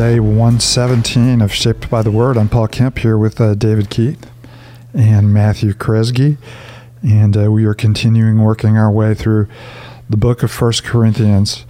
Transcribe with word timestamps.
day 0.00 0.18
117 0.18 1.42
of 1.42 1.52
Shaped 1.52 1.90
by 1.90 2.00
the 2.00 2.10
Word. 2.10 2.38
I'm 2.38 2.48
Paul 2.48 2.68
Kemp 2.68 3.00
here 3.00 3.18
with 3.18 3.38
uh, 3.38 3.54
David 3.54 3.90
Keith 3.90 4.30
and 4.94 5.34
Matthew 5.34 5.74
Kresge, 5.74 6.38
and 7.02 7.36
uh, 7.36 7.52
we 7.52 7.66
are 7.66 7.74
continuing 7.74 8.40
working 8.40 8.78
our 8.78 8.90
way 8.90 9.12
through 9.12 9.46
the 10.08 10.16
book 10.16 10.42
of 10.42 10.50
First 10.50 10.84
Corinthians. 10.84 11.66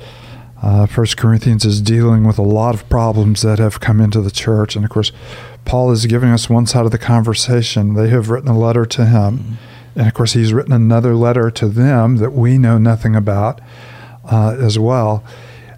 Uh, 0.63 0.87
First 0.87 1.17
Corinthians 1.17 1.65
is 1.65 1.81
dealing 1.81 2.25
with 2.25 2.39
a 2.39 2.43
lot 2.43 2.73
of 2.73 2.89
problems 2.89 3.43
that 3.43 3.59
have 3.59 3.81
come 3.81 4.01
into 4.01 4.21
the 4.21 4.31
church, 4.31 4.77
and 4.77 4.85
of 4.85 4.93
course, 4.93 5.11
Paul 5.65 5.91
is 5.91 6.07
giving 6.07 6.31
us 6.31 6.49
one 6.49 6.67
side 6.67 6.85
of 6.85 6.93
the 6.93 6.99
conversation. 6.99 7.95
They 7.95 8.11
have 8.11 8.31
written 8.31 8.49
a 8.49 8.57
letter 8.57 8.87
to 8.87 9.07
him, 9.07 9.39
mm-hmm. 9.39 9.55
and 9.99 10.07
of 10.07 10.15
course, 10.15 10.35
he's 10.35 10.53
written 10.53 10.73
another 10.73 11.17
letter 11.17 11.51
to 11.51 11.67
them 11.67 12.19
that 12.19 12.31
we 12.31 12.59
know 12.59 12.79
nothing 12.79 13.17
about 13.17 13.61
uh, 14.25 14.55
as 14.57 14.79
well 14.79 15.25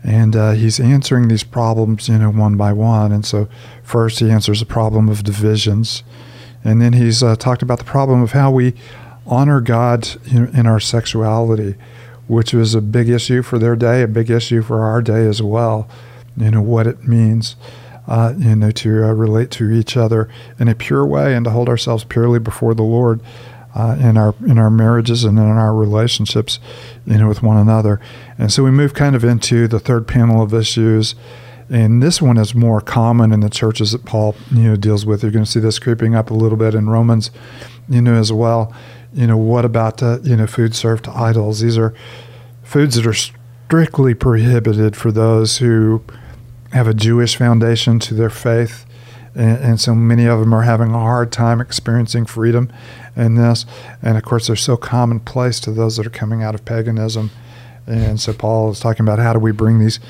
and 0.04 0.34
uh, 0.34 0.52
he's 0.52 0.80
answering 0.80 1.28
these 1.28 1.44
problems, 1.44 2.08
you 2.08 2.18
know, 2.18 2.30
one 2.30 2.56
by 2.56 2.72
one. 2.72 3.12
And 3.12 3.24
so, 3.24 3.48
first 3.82 4.18
he 4.18 4.30
answers 4.30 4.60
the 4.60 4.66
problem 4.66 5.08
of 5.08 5.22
divisions, 5.22 6.02
and 6.64 6.80
then 6.80 6.92
he's 6.94 7.22
uh, 7.22 7.36
talked 7.36 7.62
about 7.62 7.78
the 7.78 7.84
problem 7.84 8.22
of 8.22 8.32
how 8.32 8.50
we 8.50 8.74
honor 9.26 9.60
God 9.60 10.08
in, 10.26 10.48
in, 10.56 10.66
our 10.66 10.80
sexuality, 10.80 11.76
which 12.26 12.52
was 12.52 12.74
a 12.74 12.80
big 12.80 13.08
issue 13.08 13.42
for 13.42 13.58
their 13.58 13.76
day, 13.76 14.02
a 14.02 14.08
big 14.08 14.30
issue 14.30 14.62
for 14.62 14.80
our 14.80 15.00
day 15.00 15.26
as 15.26 15.40
well. 15.40 15.88
You 16.36 16.50
know 16.50 16.62
what 16.62 16.86
it 16.86 17.06
means. 17.06 17.56
Uh, 18.08 18.34
you 18.36 18.56
know, 18.56 18.72
to 18.72 19.04
uh, 19.04 19.12
relate 19.12 19.48
to 19.48 19.70
each 19.70 19.96
other 19.96 20.28
in 20.58 20.66
a 20.66 20.74
pure 20.74 21.06
way 21.06 21.36
and 21.36 21.44
to 21.44 21.52
hold 21.52 21.68
ourselves 21.68 22.02
purely 22.02 22.40
before 22.40 22.74
the 22.74 22.82
Lord 22.82 23.20
uh, 23.74 23.96
in 24.00 24.16
our 24.16 24.34
in 24.46 24.58
our 24.58 24.70
marriages 24.70 25.24
and 25.24 25.38
in 25.38 25.44
our 25.44 25.74
relationships, 25.74 26.58
you 27.06 27.18
know, 27.18 27.28
with 27.28 27.42
one 27.42 27.56
another. 27.56 28.00
And 28.38 28.52
so 28.52 28.62
we 28.62 28.70
move 28.70 28.94
kind 28.94 29.16
of 29.16 29.24
into 29.24 29.66
the 29.68 29.80
third 29.80 30.06
panel 30.06 30.42
of 30.42 30.52
issues, 30.52 31.14
and 31.70 32.02
this 32.02 32.20
one 32.20 32.36
is 32.36 32.54
more 32.54 32.80
common 32.80 33.32
in 33.32 33.40
the 33.40 33.50
churches 33.50 33.92
that 33.92 34.04
Paul 34.04 34.34
you 34.50 34.64
know 34.64 34.76
deals 34.76 35.06
with. 35.06 35.22
You're 35.22 35.32
going 35.32 35.44
to 35.44 35.50
see 35.50 35.60
this 35.60 35.78
creeping 35.78 36.14
up 36.14 36.30
a 36.30 36.34
little 36.34 36.58
bit 36.58 36.74
in 36.74 36.88
Romans, 36.88 37.30
you 37.88 38.02
know, 38.02 38.14
as 38.14 38.32
well. 38.32 38.74
You 39.14 39.26
know, 39.26 39.36
what 39.36 39.64
about 39.64 40.02
uh, 40.02 40.18
you 40.22 40.36
know 40.36 40.46
food 40.46 40.74
served 40.74 41.04
to 41.04 41.12
idols? 41.12 41.60
These 41.60 41.78
are 41.78 41.94
foods 42.62 42.96
that 42.96 43.06
are 43.06 43.14
strictly 43.14 44.14
prohibited 44.14 44.96
for 44.96 45.10
those 45.10 45.58
who 45.58 46.02
have 46.72 46.86
a 46.86 46.94
Jewish 46.94 47.36
foundation 47.36 47.98
to 48.00 48.14
their 48.14 48.30
faith. 48.30 48.84
And, 49.34 49.58
and, 49.64 49.80
so 49.80 49.94
many 49.94 50.26
of 50.26 50.40
them 50.40 50.52
are 50.52 50.62
having 50.62 50.90
a 50.90 50.98
hard 50.98 51.32
time 51.32 51.60
experiencing 51.60 52.26
freedom 52.26 52.70
in 53.16 53.36
this. 53.36 53.64
And 54.02 54.18
of 54.18 54.24
course, 54.24 54.46
they're 54.46 54.56
so 54.56 54.76
commonplace 54.76 55.58
to 55.60 55.70
those 55.70 55.96
that 55.96 56.06
are 56.06 56.10
coming 56.10 56.42
out 56.42 56.54
of 56.54 56.64
paganism. 56.64 57.30
And 57.86 58.20
so 58.20 58.32
Paul 58.32 58.70
is 58.70 58.80
talking 58.80 59.04
about 59.06 59.18
how 59.18 59.32
do 59.32 59.38
we 59.38 59.52
bring 59.52 59.78
these, 59.78 60.00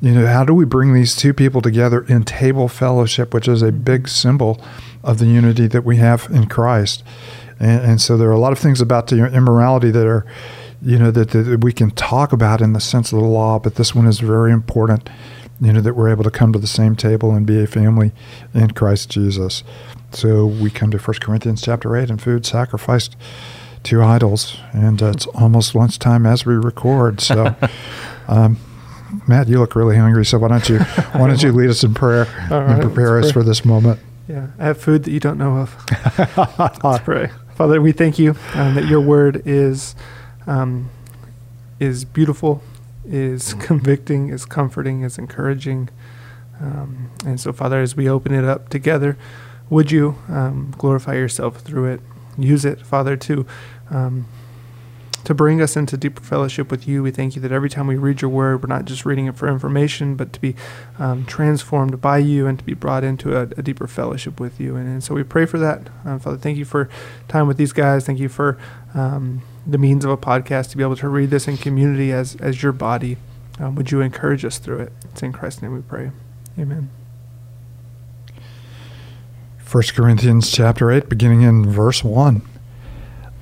you 0.00 0.12
know, 0.12 0.26
how 0.26 0.44
do 0.44 0.54
we 0.54 0.64
bring 0.64 0.94
these 0.94 1.16
two 1.16 1.34
people 1.34 1.60
together 1.60 2.04
in 2.08 2.22
table 2.22 2.68
fellowship, 2.68 3.34
which 3.34 3.48
is 3.48 3.62
a 3.62 3.66
mm-hmm. 3.72 3.82
big 3.82 4.08
symbol 4.08 4.60
of 5.02 5.18
the 5.18 5.26
unity 5.26 5.66
that 5.66 5.84
we 5.84 5.96
have 5.96 6.28
in 6.30 6.46
Christ. 6.46 7.02
And, 7.58 7.82
and 7.82 8.00
so 8.00 8.16
there 8.16 8.28
are 8.28 8.32
a 8.32 8.38
lot 8.38 8.52
of 8.52 8.58
things 8.58 8.80
about 8.80 9.08
the 9.08 9.26
immorality 9.26 9.90
that 9.90 10.06
are, 10.06 10.24
you 10.80 10.98
know, 10.98 11.10
that, 11.10 11.30
that 11.30 11.62
we 11.62 11.72
can 11.72 11.90
talk 11.90 12.32
about 12.32 12.60
in 12.60 12.72
the 12.72 12.80
sense 12.80 13.12
of 13.12 13.18
the 13.18 13.24
law, 13.24 13.58
but 13.58 13.74
this 13.74 13.94
one 13.94 14.06
is 14.06 14.20
very 14.20 14.52
important 14.52 15.08
you 15.60 15.72
know 15.72 15.80
that 15.80 15.94
we're 15.94 16.10
able 16.10 16.24
to 16.24 16.30
come 16.30 16.52
to 16.52 16.58
the 16.58 16.66
same 16.66 16.94
table 16.94 17.32
and 17.32 17.46
be 17.46 17.62
a 17.62 17.66
family 17.66 18.12
in 18.54 18.70
Christ 18.72 19.10
Jesus. 19.10 19.64
So 20.12 20.46
we 20.46 20.70
come 20.70 20.90
to 20.90 20.98
1 20.98 21.18
Corinthians 21.20 21.62
chapter 21.62 21.96
8 21.96 22.10
and 22.10 22.22
food 22.22 22.46
sacrificed 22.46 23.16
to 23.84 24.02
idols. 24.02 24.58
And 24.72 25.02
uh, 25.02 25.10
it's 25.10 25.26
almost 25.26 25.74
lunchtime 25.74 26.26
as 26.26 26.46
we 26.46 26.54
record. 26.54 27.20
So, 27.20 27.54
um, 28.28 28.58
Matt, 29.26 29.48
you 29.48 29.58
look 29.58 29.74
really 29.74 29.96
hungry. 29.96 30.24
So 30.24 30.38
why 30.38 30.48
don't 30.48 30.68
you 30.68 30.78
why 30.78 31.26
don't 31.26 31.42
you 31.42 31.52
lead 31.52 31.70
us 31.70 31.82
in 31.82 31.94
prayer 31.94 32.24
right, 32.50 32.70
and 32.70 32.82
prepare 32.82 33.18
us 33.18 33.30
for 33.30 33.42
this 33.42 33.64
moment? 33.64 34.00
Yeah, 34.28 34.48
I 34.58 34.66
have 34.66 34.80
food 34.80 35.04
that 35.04 35.10
you 35.10 35.20
don't 35.20 35.38
know 35.38 35.58
of. 35.58 36.78
let's 36.84 37.02
pray. 37.02 37.30
Father, 37.54 37.80
we 37.80 37.92
thank 37.92 38.18
you 38.18 38.36
um, 38.54 38.74
that 38.74 38.84
your 38.84 39.00
word 39.00 39.42
is 39.46 39.94
um, 40.46 40.90
is 41.80 42.04
beautiful, 42.04 42.62
is 43.08 43.54
convicting, 43.60 44.28
is 44.28 44.44
comforting, 44.44 45.02
is 45.02 45.18
encouraging. 45.18 45.88
Um, 46.60 47.10
and 47.24 47.40
so, 47.40 47.52
Father, 47.52 47.80
as 47.80 47.96
we 47.96 48.08
open 48.08 48.34
it 48.34 48.44
up 48.44 48.68
together, 48.68 49.16
would 49.70 49.90
you 49.90 50.16
um, 50.28 50.74
glorify 50.76 51.14
yourself 51.14 51.58
through 51.58 51.86
it? 51.86 52.00
Use 52.36 52.64
it, 52.64 52.86
Father, 52.86 53.16
to 53.16 53.46
um, 53.90 54.26
to 55.24 55.34
bring 55.34 55.60
us 55.60 55.76
into 55.76 55.96
deeper 55.96 56.22
fellowship 56.22 56.70
with 56.70 56.88
you. 56.88 57.02
We 57.02 57.10
thank 57.10 57.36
you 57.36 57.42
that 57.42 57.52
every 57.52 57.68
time 57.68 57.86
we 57.86 57.96
read 57.96 58.22
your 58.22 58.30
word, 58.30 58.62
we're 58.62 58.74
not 58.74 58.86
just 58.86 59.04
reading 59.04 59.26
it 59.26 59.36
for 59.36 59.46
information, 59.48 60.14
but 60.14 60.32
to 60.32 60.40
be 60.40 60.54
um, 60.98 61.26
transformed 61.26 62.00
by 62.00 62.16
you 62.16 62.46
and 62.46 62.58
to 62.58 62.64
be 62.64 62.72
brought 62.72 63.04
into 63.04 63.36
a, 63.36 63.42
a 63.42 63.62
deeper 63.62 63.86
fellowship 63.86 64.40
with 64.40 64.58
you. 64.58 64.76
And, 64.76 64.88
and, 64.88 65.04
so 65.04 65.14
we 65.14 65.24
pray 65.24 65.44
for 65.44 65.58
that. 65.58 65.88
Um, 66.04 66.18
Father, 66.18 66.38
thank 66.38 66.56
you 66.56 66.64
for 66.64 66.88
time 67.28 67.46
with 67.46 67.56
these 67.56 67.72
guys. 67.72 68.06
Thank 68.06 68.20
you 68.20 68.30
for 68.30 68.58
um, 68.94 69.42
the 69.68 69.78
means 69.78 70.04
of 70.04 70.10
a 70.10 70.16
podcast 70.16 70.70
to 70.70 70.78
be 70.78 70.82
able 70.82 70.96
to 70.96 71.08
read 71.08 71.28
this 71.28 71.46
in 71.46 71.58
community 71.58 72.10
as, 72.10 72.36
as 72.36 72.62
your 72.62 72.72
body. 72.72 73.18
Um, 73.60 73.74
would 73.74 73.90
you 73.90 74.00
encourage 74.00 74.44
us 74.44 74.58
through 74.58 74.80
it? 74.80 74.92
It's 75.04 75.22
in 75.22 75.32
Christ's 75.32 75.60
name 75.60 75.74
we 75.74 75.82
pray. 75.82 76.10
Amen. 76.58 76.90
1 79.70 79.82
Corinthians 79.94 80.50
chapter 80.50 80.90
8, 80.90 81.10
beginning 81.10 81.42
in 81.42 81.68
verse 81.68 82.02
1. 82.02 82.40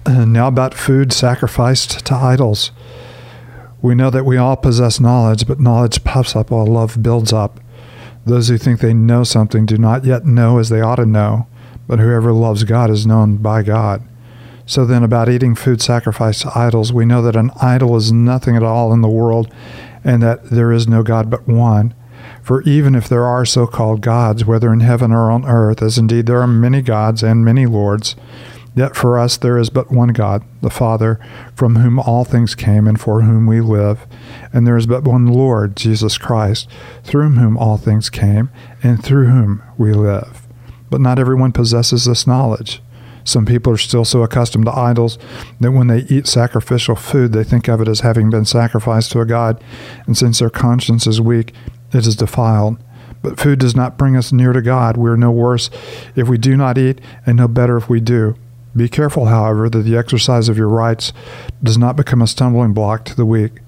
And 0.04 0.32
now 0.32 0.48
about 0.48 0.74
food 0.74 1.12
sacrificed 1.12 2.04
to 2.06 2.14
idols. 2.14 2.72
We 3.80 3.94
know 3.94 4.10
that 4.10 4.24
we 4.24 4.36
all 4.36 4.56
possess 4.56 4.98
knowledge, 4.98 5.46
but 5.46 5.60
knowledge 5.60 6.02
puffs 6.02 6.34
up 6.34 6.50
while 6.50 6.66
love 6.66 7.00
builds 7.00 7.32
up. 7.32 7.60
Those 8.24 8.48
who 8.48 8.58
think 8.58 8.80
they 8.80 8.94
know 8.94 9.22
something 9.22 9.66
do 9.66 9.78
not 9.78 10.04
yet 10.04 10.24
know 10.24 10.58
as 10.58 10.68
they 10.68 10.80
ought 10.80 10.96
to 10.96 11.06
know, 11.06 11.46
but 11.86 12.00
whoever 12.00 12.32
loves 12.32 12.64
God 12.64 12.90
is 12.90 13.06
known 13.06 13.36
by 13.36 13.62
God. 13.62 14.02
So 14.68 14.84
then, 14.84 15.04
about 15.04 15.28
eating 15.28 15.54
food 15.54 15.80
sacrificed 15.80 16.42
to 16.42 16.58
idols, 16.58 16.92
we 16.92 17.06
know 17.06 17.22
that 17.22 17.36
an 17.36 17.52
idol 17.62 17.94
is 17.96 18.10
nothing 18.10 18.56
at 18.56 18.64
all 18.64 18.92
in 18.92 19.00
the 19.00 19.08
world, 19.08 19.52
and 20.02 20.20
that 20.24 20.50
there 20.50 20.72
is 20.72 20.88
no 20.88 21.04
God 21.04 21.30
but 21.30 21.46
one. 21.46 21.94
For 22.42 22.62
even 22.62 22.96
if 22.96 23.08
there 23.08 23.24
are 23.24 23.44
so 23.44 23.68
called 23.68 24.00
gods, 24.00 24.44
whether 24.44 24.72
in 24.72 24.80
heaven 24.80 25.12
or 25.12 25.30
on 25.30 25.44
earth, 25.44 25.82
as 25.82 25.98
indeed 25.98 26.26
there 26.26 26.40
are 26.40 26.48
many 26.48 26.82
gods 26.82 27.22
and 27.22 27.44
many 27.44 27.66
lords, 27.66 28.16
yet 28.74 28.96
for 28.96 29.18
us 29.18 29.36
there 29.36 29.56
is 29.56 29.70
but 29.70 29.92
one 29.92 30.08
God, 30.08 30.44
the 30.62 30.70
Father, 30.70 31.20
from 31.54 31.76
whom 31.76 32.00
all 32.00 32.24
things 32.24 32.56
came 32.56 32.88
and 32.88 33.00
for 33.00 33.22
whom 33.22 33.46
we 33.46 33.60
live. 33.60 34.06
And 34.52 34.66
there 34.66 34.76
is 34.76 34.86
but 34.86 35.04
one 35.04 35.26
Lord, 35.26 35.76
Jesus 35.76 36.18
Christ, 36.18 36.68
through 37.04 37.30
whom 37.30 37.56
all 37.56 37.76
things 37.76 38.10
came 38.10 38.50
and 38.82 39.02
through 39.02 39.26
whom 39.26 39.62
we 39.78 39.92
live. 39.92 40.46
But 40.90 41.00
not 41.00 41.18
everyone 41.18 41.52
possesses 41.52 42.04
this 42.04 42.26
knowledge. 42.26 42.80
Some 43.26 43.44
people 43.44 43.72
are 43.72 43.76
still 43.76 44.04
so 44.04 44.22
accustomed 44.22 44.66
to 44.66 44.72
idols 44.72 45.18
that 45.60 45.72
when 45.72 45.88
they 45.88 46.04
eat 46.04 46.28
sacrificial 46.28 46.94
food, 46.94 47.32
they 47.32 47.42
think 47.42 47.68
of 47.68 47.80
it 47.80 47.88
as 47.88 48.00
having 48.00 48.30
been 48.30 48.44
sacrificed 48.44 49.10
to 49.12 49.20
a 49.20 49.26
god. 49.26 49.62
And 50.06 50.16
since 50.16 50.38
their 50.38 50.48
conscience 50.48 51.08
is 51.08 51.20
weak, 51.20 51.52
it 51.92 52.06
is 52.06 52.14
defiled. 52.14 52.78
But 53.22 53.40
food 53.40 53.58
does 53.58 53.74
not 53.74 53.98
bring 53.98 54.16
us 54.16 54.32
near 54.32 54.52
to 54.52 54.62
God. 54.62 54.96
We 54.96 55.10
are 55.10 55.16
no 55.16 55.32
worse 55.32 55.70
if 56.14 56.28
we 56.28 56.38
do 56.38 56.56
not 56.56 56.78
eat, 56.78 57.00
and 57.26 57.36
no 57.36 57.48
better 57.48 57.76
if 57.76 57.88
we 57.88 57.98
do. 57.98 58.36
Be 58.76 58.88
careful, 58.88 59.24
however, 59.24 59.68
that 59.68 59.78
the 59.78 59.96
exercise 59.96 60.48
of 60.48 60.56
your 60.56 60.68
rights 60.68 61.12
does 61.60 61.76
not 61.76 61.96
become 61.96 62.22
a 62.22 62.26
stumbling 62.28 62.74
block 62.74 63.04
to 63.06 63.16
the 63.16 63.26
weak. 63.26 63.58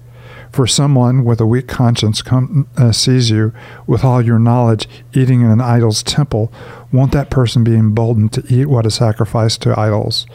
For 0.51 0.65
someone 0.65 1.23
with 1.23 1.39
a 1.39 1.45
weak 1.45 1.67
conscience 1.67 2.21
come, 2.21 2.67
uh, 2.75 2.91
sees 2.91 3.29
you 3.29 3.53
with 3.85 4.03
all 4.03 4.21
your 4.21 4.39
knowledge 4.39 4.89
eating 5.13 5.41
in 5.41 5.51
an 5.51 5.61
idol's 5.61 6.01
temple, 6.01 6.51
won't 6.91 7.11
that 7.11 7.29
person 7.29 7.63
be 7.63 7.75
emboldened 7.75 8.33
to 8.33 8.43
eat 8.49 8.65
what 8.65 8.85
is 8.85 8.95
sacrificed 8.95 9.61
to 9.61 9.79
idols? 9.79 10.25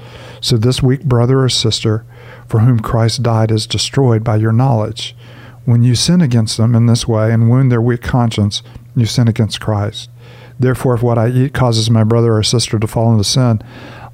So 0.40 0.56
this 0.56 0.82
weak 0.82 1.04
brother 1.04 1.42
or 1.42 1.48
sister 1.48 2.06
for 2.48 2.60
whom 2.60 2.78
Christ 2.78 3.22
died 3.22 3.50
is 3.50 3.66
destroyed 3.66 4.22
by 4.22 4.36
your 4.36 4.52
knowledge. 4.52 5.16
When 5.64 5.82
you 5.82 5.94
sin 5.94 6.20
against 6.20 6.56
them 6.56 6.74
in 6.74 6.86
this 6.86 7.08
way 7.08 7.32
and 7.32 7.50
wound 7.50 7.72
their 7.72 7.82
weak 7.82 8.02
conscience, 8.02 8.62
you 8.94 9.06
sin 9.06 9.28
against 9.28 9.60
Christ. 9.60 10.10
Therefore, 10.58 10.94
if 10.94 11.02
what 11.02 11.18
I 11.18 11.28
eat 11.28 11.54
causes 11.54 11.90
my 11.90 12.04
brother 12.04 12.36
or 12.36 12.42
sister 12.42 12.78
to 12.78 12.86
fall 12.86 13.10
into 13.10 13.24
sin, 13.24 13.60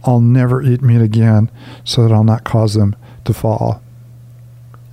I'll 0.05 0.21
never 0.21 0.63
eat 0.63 0.81
meat 0.81 1.03
again 1.03 1.51
so 1.85 2.03
that 2.03 2.15
I'll 2.15 2.25
not 2.25 2.45
cause 2.45 2.75
them 2.75 2.97
to 3.25 3.35
fall. 3.35 3.83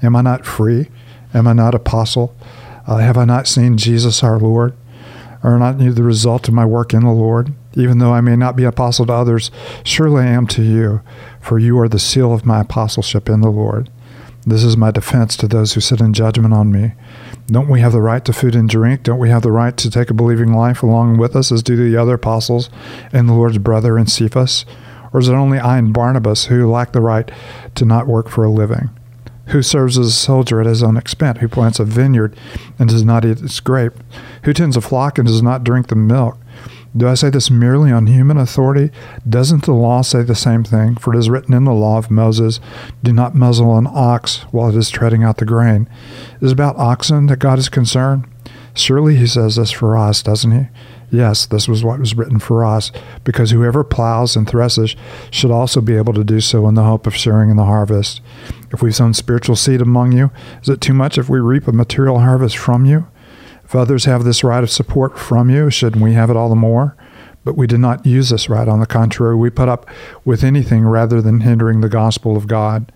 Am 0.04 0.16
I 0.16 0.22
not 0.22 0.46
free? 0.46 0.90
Am 1.34 1.48
I 1.48 1.54
not 1.54 1.76
apostle? 1.76 2.36
Uh, 2.86 2.98
have 2.98 3.18
I 3.18 3.26
not 3.26 3.48
seen 3.48 3.78
Jesus 3.78 4.24
our 4.24 4.40
Lord? 4.40 4.74
Are 5.44 5.60
not 5.60 5.80
you 5.80 5.94
the 5.94 6.04
result 6.04 6.48
of 6.48 6.54
my 6.54 6.66
work 6.66 6.94
in 6.94 7.02
the 7.04 7.12
Lord? 7.12 7.54
Even 7.76 8.00
though 8.00 8.14
I 8.14 8.22
may 8.22 8.36
not 8.36 8.56
be 8.56 8.64
apostle 8.64 9.06
to 9.06 9.14
others, 9.14 9.52
surely 9.84 10.24
I 10.24 10.28
am 10.28 10.48
to 10.48 10.64
you, 10.64 11.02
for 11.40 11.60
you 11.60 11.78
are 11.80 11.88
the 11.88 12.00
seal 12.00 12.34
of 12.34 12.46
my 12.46 12.62
apostleship 12.62 13.30
in 13.30 13.42
the 13.42 13.52
Lord. 13.52 13.90
This 14.48 14.64
is 14.64 14.78
my 14.78 14.92
defense 14.92 15.36
to 15.38 15.48
those 15.48 15.74
who 15.74 15.82
sit 15.82 16.00
in 16.00 16.14
judgment 16.14 16.54
on 16.54 16.72
me. 16.72 16.94
Don't 17.48 17.68
we 17.68 17.82
have 17.82 17.92
the 17.92 18.02
right 18.02 18.24
to 18.26 18.34
food 18.34 18.56
and 18.56 18.68
drink? 18.68 19.04
Don't 19.04 19.20
we 19.20 19.30
have 19.30 19.42
the 19.42 19.52
right 19.52 19.76
to 19.78 19.92
take 19.92 20.10
a 20.10 20.14
believing 20.14 20.54
life 20.54 20.82
along 20.82 21.18
with 21.18 21.36
us, 21.36 21.52
as 21.52 21.62
do 21.62 21.76
the 21.76 22.02
other 22.02 22.16
apostles 22.16 22.70
and 23.12 23.28
the 23.28 23.34
Lord's 23.34 23.58
brother 23.58 23.98
and 23.98 24.10
Cephas? 24.10 24.66
Or 25.14 25.20
is 25.20 25.30
it 25.30 25.34
only 25.34 25.60
I 25.60 25.78
and 25.78 25.94
Barnabas 25.94 26.46
who 26.46 26.70
lack 26.70 26.94
the 26.94 27.02
right 27.02 27.30
to 27.76 27.86
not 27.86 28.08
work 28.08 28.30
for 28.30 28.44
a 28.44 28.50
living? 28.50 28.90
Who 29.50 29.62
serves 29.62 29.98
as 29.98 30.08
a 30.08 30.12
soldier 30.12 30.60
at 30.60 30.68
his 30.68 30.84
own 30.84 30.98
expense? 30.98 31.40
Who 31.40 31.48
plants 31.48 31.80
a 31.80 31.86
vineyard 31.86 32.38
and 32.78 32.90
does 32.90 33.04
not 33.04 33.26
eat 33.26 33.42
its 33.42 33.60
grape? 33.60 33.94
Who 34.44 34.54
tends 34.54 34.76
a 34.76 34.82
flock 34.82 35.18
and 35.18 35.28
does 35.28 35.42
not 35.42 35.64
drink 35.64 35.88
the 35.88 35.96
milk? 35.96 36.38
Do 36.96 37.08
I 37.08 37.14
say 37.14 37.30
this 37.30 37.52
merely 37.52 37.92
on 37.92 38.08
human 38.08 38.38
authority? 38.38 38.92
Doesn't 39.28 39.66
the 39.66 39.74
law 39.74 40.02
say 40.02 40.24
the 40.24 40.36
same 40.36 40.64
thing? 40.64 40.96
For 40.96 41.14
it 41.14 41.20
is 41.20 41.30
written 41.30 41.54
in 41.54 41.66
the 41.66 41.74
law 41.74 41.98
of 41.98 42.10
Moses, 42.10 42.60
Do 43.04 43.14
not 43.14 43.36
muzzle 43.36 43.78
an 43.78 43.88
ox 43.88 44.40
while 44.52 44.70
it 44.70 44.76
is 44.76 44.90
treading 44.90 45.24
out 45.24 45.38
the 45.38 45.46
grain. 45.46 45.88
Is 46.42 46.52
it 46.52 46.54
about 46.54 46.78
oxen 46.78 47.28
that 47.28 47.38
God 47.38 47.60
is 47.60 47.70
concerned? 47.70 48.26
Surely 48.74 49.16
he 49.16 49.28
says 49.28 49.58
this 49.58 49.72
for 49.72 49.98
us, 49.98 50.24
doesn't 50.24 50.52
he? 50.52 50.68
Yes, 51.10 51.46
this 51.46 51.70
was 51.70 51.84
what 51.84 52.00
was 52.00 52.16
written 52.16 52.38
for 52.40 52.66
us, 52.66 52.92
because 53.24 53.52
whoever 53.52 53.84
plows 53.84 54.36
and 54.36 54.48
threshes 54.48 54.96
should 55.32 55.52
also 55.52 55.80
be 55.80 55.96
able 55.96 56.14
to 56.14 56.24
do 56.24 56.42
so 56.42 56.68
in 56.68 56.76
the 56.76 56.84
hope 56.84 57.08
of 57.08 57.16
sharing 57.16 57.50
in 57.50 57.56
the 57.56 57.64
harvest. 57.64 58.20
If 58.72 58.82
we've 58.82 58.96
sown 58.96 59.14
spiritual 59.14 59.56
seed 59.56 59.82
among 59.82 60.12
you, 60.12 60.32
is 60.62 60.68
it 60.68 60.82
too 60.82 60.94
much 60.94 61.18
if 61.18 61.30
we 61.30 61.40
reap 61.40 61.68
a 61.68 61.72
material 61.72 62.20
harvest 62.20 62.58
from 62.58 62.86
you? 62.86 63.08
If 63.64 63.74
others 63.74 64.06
have 64.06 64.26
this 64.26 64.44
right 64.44 64.64
of 64.64 64.70
support 64.70 65.18
from 65.18 65.50
you, 65.50 65.70
shouldn't 65.70 66.04
we 66.04 66.14
have 66.14 66.30
it 66.30 66.36
all 66.36 66.50
the 66.50 66.56
more? 66.56 66.98
But 67.46 67.56
we 67.56 67.68
did 67.68 67.80
not 67.80 68.06
use 68.06 68.30
this 68.30 68.50
right. 68.50 68.68
On 68.68 68.82
the 68.82 68.86
contrary, 68.86 69.36
we 69.36 69.50
put 69.50 69.70
up 69.70 69.86
with 70.26 70.44
anything 70.44 70.86
rather 70.86 71.22
than 71.22 71.42
hindering 71.42 71.80
the 71.80 71.88
gospel 71.88 72.36
of 72.36 72.48
God. 72.48 72.92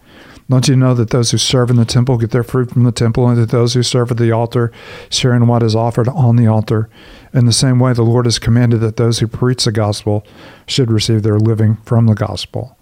Don't 0.51 0.68
you 0.68 0.75
know 0.75 0.94
that 0.95 1.12
those 1.12 1.31
who 1.31 1.38
serve 1.38 1.69
in 1.69 1.77
the 1.77 1.86
temple 1.86 2.18
get 2.18 2.31
their 2.31 2.44
fruit 2.44 2.71
from 2.71 2.83
the 2.83 2.92
temple, 2.92 3.25
and 3.30 3.38
that 3.38 3.51
those 3.51 3.74
who 3.74 3.81
serve 3.81 4.12
at 4.12 4.18
the 4.18 4.33
altar 4.33 4.69
share 5.09 5.33
in 5.33 5.48
what 5.48 5.63
is 5.63 5.77
offered 5.77 6.09
on 6.09 6.36
the 6.36 6.45
altar? 6.45 6.89
In 7.33 7.45
the 7.45 7.53
same 7.53 7.80
way, 7.80 7.94
the 7.94 8.01
Lord 8.01 8.25
has 8.25 8.38
commanded 8.38 8.81
that 8.81 8.98
those 8.98 9.19
who 9.19 9.27
preach 9.27 9.63
the 9.63 9.71
gospel 9.71 10.27
should 10.68 10.92
receive 10.92 11.24
their 11.24 11.39
living 11.39 11.77
from 11.86 12.06
the 12.06 12.15
gospel. 12.15 12.77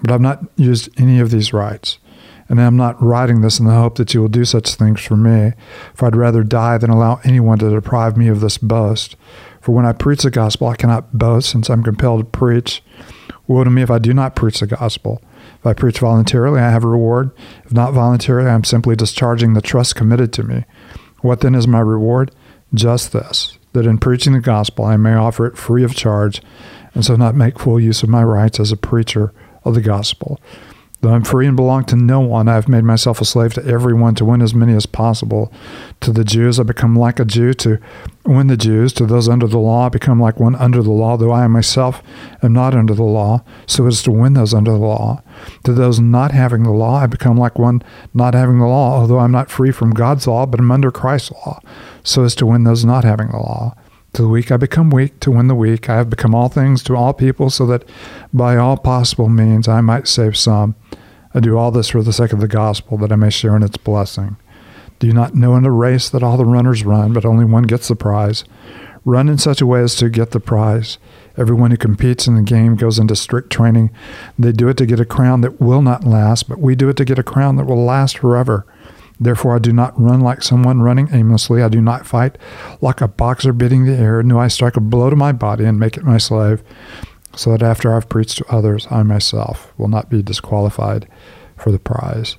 But 0.00 0.12
I've 0.12 0.20
not 0.20 0.44
used 0.54 0.90
any 0.96 1.18
of 1.18 1.32
these 1.32 1.52
rights, 1.52 1.98
and 2.48 2.60
I'm 2.60 2.76
not 2.76 3.02
writing 3.02 3.40
this 3.40 3.58
in 3.58 3.66
the 3.66 3.74
hope 3.74 3.96
that 3.96 4.14
you 4.14 4.20
will 4.20 4.28
do 4.28 4.44
such 4.44 4.76
things 4.76 5.00
for 5.00 5.16
me, 5.16 5.54
for 5.94 6.06
I'd 6.06 6.14
rather 6.14 6.44
die 6.44 6.78
than 6.78 6.88
allow 6.90 7.18
anyone 7.24 7.58
to 7.58 7.68
deprive 7.68 8.16
me 8.16 8.28
of 8.28 8.38
this 8.38 8.58
boast. 8.58 9.16
For 9.60 9.72
when 9.72 9.86
I 9.86 9.92
preach 9.92 10.22
the 10.22 10.30
gospel, 10.30 10.68
I 10.68 10.76
cannot 10.76 11.18
boast, 11.18 11.50
since 11.50 11.68
I'm 11.68 11.82
compelled 11.82 12.20
to 12.20 12.38
preach. 12.38 12.80
Woe 13.48 13.64
to 13.64 13.70
me 13.70 13.82
if 13.82 13.90
I 13.90 13.98
do 13.98 14.14
not 14.14 14.36
preach 14.36 14.60
the 14.60 14.68
gospel. 14.68 15.20
I 15.68 15.74
preach 15.74 16.00
voluntarily, 16.00 16.60
I 16.60 16.70
have 16.70 16.84
a 16.84 16.88
reward. 16.88 17.30
If 17.64 17.72
not 17.72 17.92
voluntarily, 17.92 18.50
I 18.50 18.54
am 18.54 18.64
simply 18.64 18.96
discharging 18.96 19.52
the 19.52 19.60
trust 19.60 19.94
committed 19.94 20.32
to 20.34 20.42
me. 20.42 20.64
What 21.20 21.40
then 21.40 21.54
is 21.54 21.68
my 21.68 21.80
reward? 21.80 22.32
Just 22.74 23.12
this 23.12 23.58
that 23.72 23.86
in 23.86 23.98
preaching 23.98 24.32
the 24.32 24.40
gospel 24.40 24.84
I 24.84 24.96
may 24.96 25.14
offer 25.14 25.46
it 25.46 25.58
free 25.58 25.84
of 25.84 25.94
charge, 25.94 26.42
and 26.94 27.04
so 27.04 27.16
not 27.16 27.34
make 27.34 27.58
full 27.58 27.78
use 27.78 28.02
of 28.02 28.08
my 28.08 28.24
rights 28.24 28.58
as 28.58 28.72
a 28.72 28.76
preacher 28.76 29.32
of 29.64 29.74
the 29.74 29.80
gospel. 29.80 30.40
Though 31.00 31.14
I'm 31.14 31.22
free 31.22 31.46
and 31.46 31.54
belong 31.54 31.84
to 31.84 31.96
no 31.96 32.18
one, 32.18 32.48
I 32.48 32.54
have 32.54 32.68
made 32.68 32.82
myself 32.82 33.20
a 33.20 33.24
slave 33.24 33.54
to 33.54 33.64
everyone 33.64 34.16
to 34.16 34.24
win 34.24 34.42
as 34.42 34.52
many 34.52 34.74
as 34.74 34.84
possible. 34.84 35.52
To 36.00 36.10
the 36.10 36.24
Jews, 36.24 36.58
I 36.58 36.64
become 36.64 36.98
like 36.98 37.20
a 37.20 37.24
Jew 37.24 37.54
to 37.54 37.78
win 38.26 38.48
the 38.48 38.56
Jews. 38.56 38.92
To 38.94 39.06
those 39.06 39.28
under 39.28 39.46
the 39.46 39.60
law, 39.60 39.86
I 39.86 39.90
become 39.90 40.20
like 40.20 40.40
one 40.40 40.56
under 40.56 40.82
the 40.82 40.90
law, 40.90 41.16
though 41.16 41.30
I 41.30 41.46
myself 41.46 42.02
am 42.42 42.52
not 42.52 42.74
under 42.74 42.94
the 42.94 43.04
law, 43.04 43.44
so 43.64 43.86
as 43.86 44.02
to 44.02 44.10
win 44.10 44.34
those 44.34 44.52
under 44.52 44.72
the 44.72 44.78
law. 44.78 45.22
To 45.64 45.72
those 45.72 46.00
not 46.00 46.32
having 46.32 46.64
the 46.64 46.72
law, 46.72 46.96
I 46.96 47.06
become 47.06 47.36
like 47.36 47.60
one 47.60 47.80
not 48.12 48.34
having 48.34 48.58
the 48.58 48.66
law, 48.66 48.98
although 48.98 49.20
I'm 49.20 49.32
not 49.32 49.52
free 49.52 49.70
from 49.70 49.90
God's 49.90 50.26
law, 50.26 50.46
but 50.46 50.58
am 50.58 50.72
under 50.72 50.90
Christ's 50.90 51.30
law, 51.30 51.60
so 52.02 52.24
as 52.24 52.34
to 52.34 52.46
win 52.46 52.64
those 52.64 52.84
not 52.84 53.04
having 53.04 53.28
the 53.28 53.36
law. 53.36 53.76
To 54.14 54.22
the 54.22 54.28
weak 54.28 54.50
I 54.50 54.56
become 54.56 54.90
weak 54.90 55.20
to 55.20 55.30
win 55.30 55.48
the 55.48 55.54
weak. 55.54 55.88
I 55.88 55.96
have 55.96 56.10
become 56.10 56.34
all 56.34 56.48
things 56.48 56.82
to 56.84 56.96
all 56.96 57.12
people, 57.12 57.50
so 57.50 57.66
that 57.66 57.84
by 58.32 58.56
all 58.56 58.76
possible 58.76 59.28
means 59.28 59.68
I 59.68 59.80
might 59.80 60.08
save 60.08 60.36
some. 60.36 60.74
I 61.34 61.40
do 61.40 61.58
all 61.58 61.70
this 61.70 61.90
for 61.90 62.02
the 62.02 62.12
sake 62.12 62.32
of 62.32 62.40
the 62.40 62.48
gospel, 62.48 62.96
that 62.98 63.12
I 63.12 63.16
may 63.16 63.30
share 63.30 63.54
in 63.54 63.62
its 63.62 63.76
blessing. 63.76 64.36
Do 64.98 65.06
you 65.06 65.12
not 65.12 65.34
know 65.34 65.54
in 65.54 65.64
a 65.64 65.70
race 65.70 66.08
that 66.08 66.22
all 66.22 66.36
the 66.36 66.44
runners 66.44 66.84
run, 66.84 67.12
but 67.12 67.24
only 67.24 67.44
one 67.44 67.64
gets 67.64 67.88
the 67.88 67.94
prize? 67.94 68.44
Run 69.04 69.28
in 69.28 69.38
such 69.38 69.60
a 69.60 69.66
way 69.66 69.80
as 69.80 69.94
to 69.96 70.10
get 70.10 70.32
the 70.32 70.40
prize. 70.40 70.98
Everyone 71.36 71.70
who 71.70 71.76
competes 71.76 72.26
in 72.26 72.34
the 72.34 72.42
game 72.42 72.74
goes 72.74 72.98
into 72.98 73.14
strict 73.14 73.50
training. 73.50 73.90
They 74.38 74.52
do 74.52 74.68
it 74.68 74.76
to 74.78 74.86
get 74.86 75.00
a 75.00 75.04
crown 75.04 75.40
that 75.42 75.60
will 75.60 75.82
not 75.82 76.04
last, 76.04 76.48
but 76.48 76.58
we 76.58 76.74
do 76.74 76.88
it 76.88 76.96
to 76.96 77.04
get 77.04 77.18
a 77.18 77.22
crown 77.22 77.56
that 77.56 77.66
will 77.66 77.84
last 77.84 78.18
forever. 78.18 78.66
Therefore, 79.20 79.56
I 79.56 79.58
do 79.58 79.72
not 79.72 80.00
run 80.00 80.20
like 80.20 80.42
someone 80.42 80.80
running 80.80 81.08
aimlessly. 81.12 81.62
I 81.62 81.68
do 81.68 81.80
not 81.80 82.06
fight 82.06 82.38
like 82.80 83.00
a 83.00 83.08
boxer 83.08 83.52
bidding 83.52 83.84
the 83.84 83.96
air. 83.96 84.22
No, 84.22 84.38
I 84.38 84.48
strike 84.48 84.76
a 84.76 84.80
blow 84.80 85.10
to 85.10 85.16
my 85.16 85.32
body 85.32 85.64
and 85.64 85.78
make 85.78 85.96
it 85.96 86.04
my 86.04 86.18
slave, 86.18 86.62
so 87.34 87.50
that 87.50 87.62
after 87.62 87.94
I've 87.94 88.08
preached 88.08 88.38
to 88.38 88.46
others, 88.48 88.86
I 88.90 89.02
myself 89.02 89.72
will 89.76 89.88
not 89.88 90.08
be 90.08 90.22
disqualified 90.22 91.08
for 91.56 91.72
the 91.72 91.78
prize. 91.78 92.36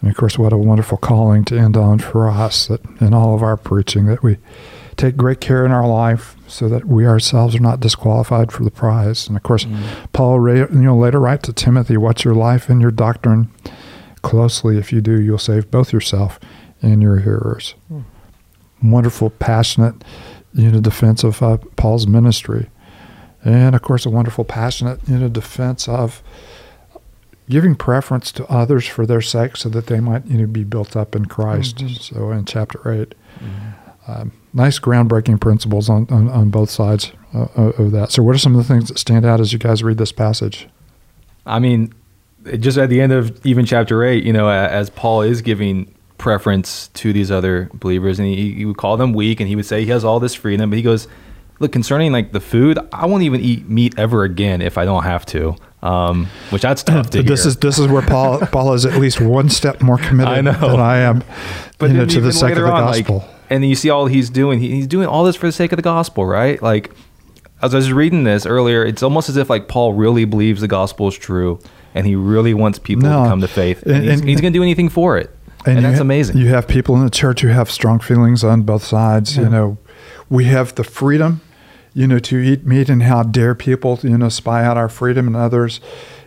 And 0.00 0.10
of 0.10 0.16
course, 0.16 0.38
what 0.38 0.52
a 0.52 0.58
wonderful 0.58 0.98
calling 0.98 1.44
to 1.46 1.58
end 1.58 1.76
on 1.76 2.00
for 2.00 2.28
us 2.28 2.66
that 2.66 2.84
in 3.00 3.14
all 3.14 3.34
of 3.34 3.42
our 3.42 3.56
preaching 3.56 4.06
that 4.06 4.22
we 4.22 4.36
take 4.96 5.16
great 5.16 5.40
care 5.40 5.64
in 5.64 5.72
our 5.72 5.86
life 5.86 6.36
so 6.46 6.68
that 6.68 6.84
we 6.84 7.06
ourselves 7.06 7.54
are 7.54 7.60
not 7.60 7.80
disqualified 7.80 8.52
for 8.52 8.64
the 8.64 8.70
prize. 8.70 9.26
And 9.28 9.36
of 9.36 9.42
course, 9.42 9.64
mm. 9.64 9.80
Paul 10.12 10.46
you 10.48 10.66
know 10.70 10.96
later 10.96 11.20
write 11.20 11.42
to 11.44 11.52
Timothy, 11.52 11.96
"What's 11.96 12.24
your 12.24 12.34
life 12.34 12.68
and 12.68 12.80
your 12.80 12.90
doctrine 12.90 13.48
closely. 14.22 14.78
If 14.78 14.92
you 14.92 15.00
do, 15.00 15.20
you'll 15.20 15.38
save 15.38 15.70
both 15.70 15.92
yourself 15.92 16.40
and 16.80 17.02
your 17.02 17.18
hearers." 17.18 17.74
Mm. 17.92 18.04
Wonderful, 18.82 19.30
passionate, 19.30 20.02
you 20.54 20.70
know, 20.70 20.80
defense 20.80 21.22
of 21.22 21.42
uh, 21.42 21.58
Paul's 21.76 22.06
ministry, 22.06 22.68
and 23.44 23.74
of 23.74 23.82
course, 23.82 24.06
a 24.06 24.10
wonderful, 24.10 24.44
passionate, 24.44 25.00
you 25.08 25.18
know, 25.18 25.28
defense 25.28 25.88
of 25.88 26.22
giving 27.48 27.74
preference 27.74 28.32
to 28.32 28.46
others 28.46 28.86
for 28.86 29.06
their 29.06 29.20
sake 29.20 29.56
so 29.56 29.68
that 29.68 29.86
they 29.86 30.00
might 30.00 30.26
you 30.26 30.38
know 30.38 30.46
be 30.46 30.64
built 30.64 30.96
up 30.96 31.14
in 31.14 31.26
Christ. 31.26 31.76
Mm-hmm. 31.76 31.94
So 31.94 32.30
in 32.30 32.44
chapter 32.44 32.78
8 32.90 33.08
mm-hmm. 33.08 34.10
um, 34.10 34.32
nice 34.52 34.78
groundbreaking 34.78 35.40
principles 35.40 35.88
on, 35.88 36.06
on, 36.10 36.28
on 36.28 36.50
both 36.50 36.70
sides 36.70 37.12
uh, 37.34 37.48
of 37.56 37.90
that. 37.92 38.12
So 38.12 38.22
what 38.22 38.34
are 38.34 38.38
some 38.38 38.56
of 38.56 38.66
the 38.66 38.72
things 38.72 38.88
that 38.88 38.98
stand 38.98 39.24
out 39.24 39.40
as 39.40 39.52
you 39.52 39.58
guys 39.58 39.82
read 39.82 39.98
this 39.98 40.12
passage? 40.12 40.68
I 41.44 41.58
mean, 41.58 41.92
just 42.58 42.78
at 42.78 42.88
the 42.88 43.00
end 43.00 43.12
of 43.12 43.44
even 43.44 43.64
chapter 43.64 44.04
eight, 44.04 44.24
you 44.24 44.32
know, 44.32 44.48
as 44.48 44.90
Paul 44.90 45.22
is 45.22 45.42
giving 45.42 45.92
preference 46.18 46.88
to 46.88 47.12
these 47.12 47.30
other 47.30 47.70
believers, 47.74 48.18
and 48.18 48.28
he, 48.28 48.52
he 48.54 48.64
would 48.64 48.76
call 48.76 48.96
them 48.96 49.12
weak, 49.12 49.40
and 49.40 49.48
he 49.48 49.56
would 49.56 49.66
say 49.66 49.80
he 49.80 49.90
has 49.90 50.04
all 50.04 50.20
this 50.20 50.34
freedom, 50.34 50.70
but 50.70 50.76
he 50.76 50.82
goes, 50.82 51.08
look, 51.58 51.72
concerning 51.72 52.12
like 52.12 52.32
the 52.32 52.40
food, 52.40 52.78
I 52.92 53.06
won't 53.06 53.22
even 53.22 53.40
eat 53.40 53.68
meat 53.68 53.98
ever 53.98 54.24
again 54.24 54.60
if 54.60 54.76
I 54.78 54.84
don't 54.84 55.04
have 55.04 55.24
to. 55.26 55.56
Um, 55.82 56.26
which 56.50 56.62
that's 56.62 56.84
tough 56.84 57.10
to 57.10 57.22
this 57.24 57.42
hear. 57.42 57.48
is 57.48 57.56
this 57.56 57.76
is 57.76 57.88
where 57.88 58.02
Paul 58.02 58.38
Paul 58.52 58.72
is 58.74 58.86
at 58.86 59.00
least 59.00 59.20
one 59.20 59.48
step 59.48 59.82
more 59.82 59.98
committed 60.08 60.32
I 60.32 60.40
know. 60.40 60.52
than 60.52 60.78
I 60.78 60.98
am, 60.98 61.24
but 61.78 61.90
you 61.90 61.96
know, 61.96 62.06
to 62.06 62.20
the 62.20 62.32
sake 62.32 62.52
of 62.52 62.58
the 62.58 62.70
on, 62.70 62.92
gospel. 62.92 63.18
Like, 63.18 63.28
and 63.50 63.68
you 63.68 63.74
see 63.74 63.90
all 63.90 64.06
he's 64.06 64.30
doing. 64.30 64.60
He, 64.60 64.70
he's 64.70 64.86
doing 64.86 65.08
all 65.08 65.24
this 65.24 65.34
for 65.34 65.46
the 65.46 65.52
sake 65.52 65.72
of 65.72 65.76
the 65.76 65.82
gospel, 65.82 66.24
right? 66.24 66.62
Like 66.62 66.92
as 67.62 67.74
I 67.74 67.78
was 67.78 67.92
reading 67.92 68.24
this 68.24 68.44
earlier, 68.44 68.84
it's 68.84 69.02
almost 69.02 69.28
as 69.28 69.36
if 69.36 69.48
like 69.48 69.68
Paul 69.68 69.94
really 69.94 70.24
believes 70.24 70.60
the 70.60 70.68
gospel 70.68 71.08
is 71.08 71.16
true, 71.16 71.58
and 71.94 72.06
he 72.06 72.16
really 72.16 72.54
wants 72.54 72.78
people 72.78 73.02
no, 73.02 73.24
to 73.24 73.28
come 73.28 73.40
to 73.40 73.48
faith, 73.48 73.82
and, 73.82 73.96
and 73.96 74.04
he's, 74.04 74.20
he's 74.22 74.40
going 74.40 74.52
to 74.52 74.58
do 74.58 74.62
anything 74.62 74.88
for 74.88 75.18
it. 75.18 75.30
And, 75.64 75.76
and 75.76 75.86
that's 75.86 75.98
ha- 75.98 76.02
amazing. 76.02 76.38
You 76.38 76.48
have 76.48 76.66
people 76.66 76.96
in 76.96 77.04
the 77.04 77.10
church 77.10 77.42
who 77.42 77.48
have 77.48 77.70
strong 77.70 78.00
feelings 78.00 78.42
on 78.42 78.62
both 78.62 78.82
sides. 78.82 79.36
Yeah. 79.36 79.44
You 79.44 79.48
know, 79.50 79.78
we 80.28 80.46
have 80.46 80.74
the 80.74 80.84
freedom, 80.84 81.40
you 81.94 82.06
know, 82.06 82.18
to 82.18 82.38
eat 82.38 82.66
meat, 82.66 82.88
and 82.88 83.02
how 83.02 83.22
dare 83.22 83.54
people, 83.54 83.98
you 84.02 84.18
know, 84.18 84.28
spy 84.28 84.64
out 84.64 84.76
our 84.76 84.88
freedom, 84.88 85.26
and 85.26 85.36
others, 85.36 85.80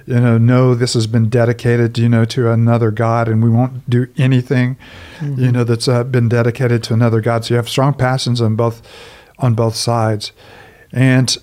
you 0.06 0.20
know, 0.20 0.38
know 0.38 0.76
this 0.76 0.94
has 0.94 1.08
been 1.08 1.30
dedicated, 1.30 1.98
you 1.98 2.08
know, 2.08 2.26
to 2.26 2.52
another 2.52 2.92
God, 2.92 3.28
and 3.28 3.44
we 3.44 3.50
won't 3.50 3.90
do 3.90 4.08
anything, 4.18 4.78
mm-hmm. 5.18 5.44
you 5.44 5.52
know, 5.52 5.64
that's 5.64 5.88
uh, 5.88 6.04
been 6.04 6.30
dedicated 6.30 6.84
to 6.84 6.94
another 6.94 7.22
God. 7.22 7.44
So 7.44 7.56
you 7.56 7.58
have 7.58 7.68
strong 7.68 7.94
passions 7.94 8.40
on 8.40 8.56
both 8.56 8.82
on 9.40 9.56
both 9.56 9.76
sides, 9.76 10.32
and 10.92 11.36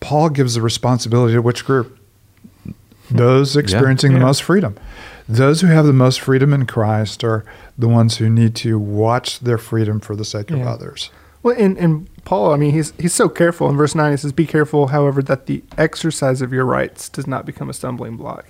Paul 0.00 0.30
gives 0.30 0.54
the 0.54 0.62
responsibility 0.62 1.34
to 1.34 1.42
which 1.42 1.64
group? 1.64 1.98
Those 3.16 3.56
experiencing 3.56 4.12
yeah, 4.12 4.18
yeah. 4.18 4.20
the 4.20 4.26
most 4.26 4.42
freedom. 4.42 4.76
Those 5.28 5.60
who 5.60 5.68
have 5.68 5.86
the 5.86 5.92
most 5.92 6.20
freedom 6.20 6.52
in 6.52 6.66
Christ 6.66 7.22
are 7.24 7.44
the 7.78 7.88
ones 7.88 8.16
who 8.18 8.28
need 8.28 8.54
to 8.56 8.78
watch 8.78 9.40
their 9.40 9.58
freedom 9.58 10.00
for 10.00 10.16
the 10.16 10.24
sake 10.24 10.50
yeah. 10.50 10.58
of 10.58 10.66
others. 10.66 11.10
Well, 11.42 11.56
and, 11.58 11.76
and 11.78 12.08
Paul, 12.24 12.52
I 12.52 12.56
mean, 12.56 12.72
he's 12.72 12.92
he's 12.98 13.14
so 13.14 13.28
careful. 13.28 13.68
In 13.68 13.76
verse 13.76 13.94
nine, 13.94 14.12
he 14.12 14.16
says, 14.16 14.32
"Be 14.32 14.46
careful, 14.46 14.88
however, 14.88 15.22
that 15.22 15.46
the 15.46 15.62
exercise 15.76 16.40
of 16.40 16.52
your 16.52 16.64
rights 16.64 17.08
does 17.08 17.26
not 17.26 17.46
become 17.46 17.68
a 17.68 17.72
stumbling 17.72 18.16
block." 18.16 18.46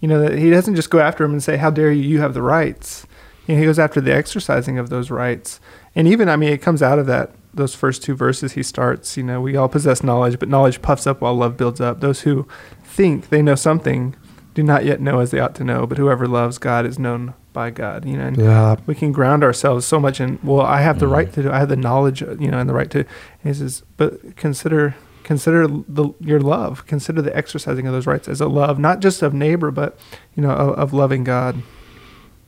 You 0.00 0.08
know, 0.08 0.20
that 0.20 0.38
he 0.38 0.50
doesn't 0.50 0.76
just 0.76 0.90
go 0.90 0.98
after 0.98 1.24
him 1.24 1.32
and 1.32 1.42
say, 1.42 1.56
"How 1.56 1.70
dare 1.70 1.90
you? 1.90 2.02
You 2.02 2.20
have 2.20 2.34
the 2.34 2.42
rights." 2.42 3.06
You 3.46 3.54
know, 3.54 3.60
he 3.60 3.66
goes 3.66 3.78
after 3.78 4.00
the 4.00 4.14
exercising 4.14 4.78
of 4.78 4.90
those 4.90 5.10
rights, 5.10 5.60
and 5.94 6.08
even, 6.08 6.28
I 6.28 6.36
mean, 6.36 6.50
it 6.50 6.62
comes 6.62 6.82
out 6.82 6.98
of 6.98 7.06
that 7.06 7.30
those 7.54 7.74
first 7.74 8.02
two 8.02 8.14
verses. 8.14 8.52
He 8.52 8.62
starts, 8.62 9.16
you 9.16 9.22
know, 9.22 9.40
we 9.40 9.56
all 9.56 9.68
possess 9.68 10.02
knowledge, 10.02 10.38
but 10.38 10.48
knowledge 10.48 10.82
puffs 10.82 11.06
up 11.06 11.20
while 11.20 11.34
love 11.34 11.56
builds 11.56 11.80
up. 11.80 12.00
Those 12.00 12.22
who 12.22 12.46
think 12.84 13.28
they 13.28 13.42
know 13.42 13.54
something 13.54 14.16
do 14.54 14.62
not 14.62 14.84
yet 14.84 15.00
know 15.00 15.18
as 15.20 15.30
they 15.30 15.40
ought 15.40 15.54
to 15.56 15.64
know, 15.64 15.86
but 15.86 15.98
whoever 15.98 16.28
loves 16.28 16.58
God 16.58 16.86
is 16.86 16.98
known 16.98 17.34
by 17.52 17.70
God, 17.70 18.04
you 18.04 18.16
know, 18.16 18.26
and 18.26 18.36
yeah. 18.36 18.76
we 18.86 18.94
can 18.94 19.12
ground 19.12 19.42
ourselves 19.42 19.86
so 19.86 19.98
much 19.98 20.20
in, 20.20 20.38
well, 20.42 20.60
I 20.60 20.80
have 20.80 20.98
the 20.98 21.08
right 21.08 21.28
mm. 21.28 21.34
to 21.34 21.42
do, 21.44 21.50
I 21.50 21.58
have 21.58 21.68
the 21.68 21.76
knowledge, 21.76 22.20
you 22.20 22.50
know, 22.50 22.58
and 22.58 22.68
the 22.68 22.74
right 22.74 22.90
to, 22.90 23.04
he 23.42 23.54
says, 23.54 23.82
but 23.96 24.36
consider, 24.36 24.94
consider 25.22 25.66
the, 25.66 26.12
your 26.20 26.40
love, 26.40 26.86
consider 26.86 27.22
the 27.22 27.36
exercising 27.36 27.86
of 27.86 27.92
those 27.92 28.06
rights 28.06 28.28
as 28.28 28.40
a 28.40 28.48
love, 28.48 28.78
not 28.78 29.00
just 29.00 29.22
of 29.22 29.34
neighbor, 29.34 29.70
but, 29.70 29.98
you 30.34 30.42
know, 30.42 30.50
of, 30.50 30.74
of 30.78 30.92
loving 30.92 31.24
God. 31.24 31.62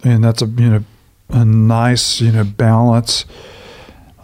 and 0.05 0.23
that's 0.23 0.43
a 0.43 0.47
you 0.47 0.71
know 0.71 0.85
a 1.29 1.45
nice 1.45 2.21
you 2.21 2.33
know 2.33 2.45
balance. 2.45 3.25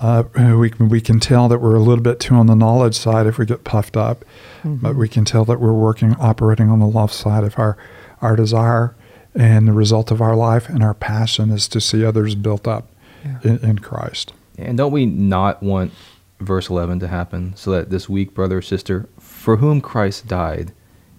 Uh, 0.02 0.24
we 0.58 0.68
can, 0.68 0.88
we 0.88 1.00
can 1.00 1.20
tell 1.20 1.48
that 1.48 1.60
we're 1.60 1.76
a 1.76 1.80
little 1.80 2.02
bit 2.02 2.18
too 2.18 2.34
on 2.34 2.46
the 2.46 2.56
knowledge 2.56 2.94
side 2.96 3.26
if 3.26 3.38
we 3.38 3.46
get 3.46 3.62
puffed 3.64 3.96
up, 3.96 4.24
Mm-hmm. 4.64 4.76
but 4.76 4.94
we 4.96 5.08
can 5.08 5.24
tell 5.24 5.44
that 5.46 5.58
we're 5.60 5.72
working 5.72 6.14
operating 6.20 6.68
on 6.70 6.78
the 6.78 6.86
love 6.86 7.12
side 7.12 7.42
if 7.44 7.58
our 7.58 7.76
our 8.20 8.36
desire 8.36 8.94
and 9.34 9.66
the 9.66 9.72
result 9.72 10.10
of 10.12 10.20
our 10.20 10.36
life 10.36 10.68
and 10.68 10.82
our 10.84 10.94
passion 10.94 11.50
is 11.50 11.66
to 11.68 11.80
see 11.80 12.04
others 12.04 12.34
built 12.36 12.68
up 12.68 12.86
Yeah. 13.24 13.38
in, 13.42 13.58
in 13.70 13.78
Christ. 13.80 14.32
And 14.58 14.76
don't 14.78 14.92
we 14.92 15.04
not 15.06 15.62
want 15.62 15.92
verse 16.40 16.68
11 16.70 17.00
to 17.00 17.08
happen 17.08 17.54
so 17.56 17.70
that 17.72 17.90
this 17.90 18.08
weak 18.08 18.34
brother 18.34 18.58
or 18.58 18.62
sister 18.62 19.08
for 19.18 19.56
whom 19.56 19.80
Christ 19.80 20.26
died 20.28 20.72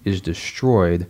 is 0.04 0.20
destroyed 0.22 1.06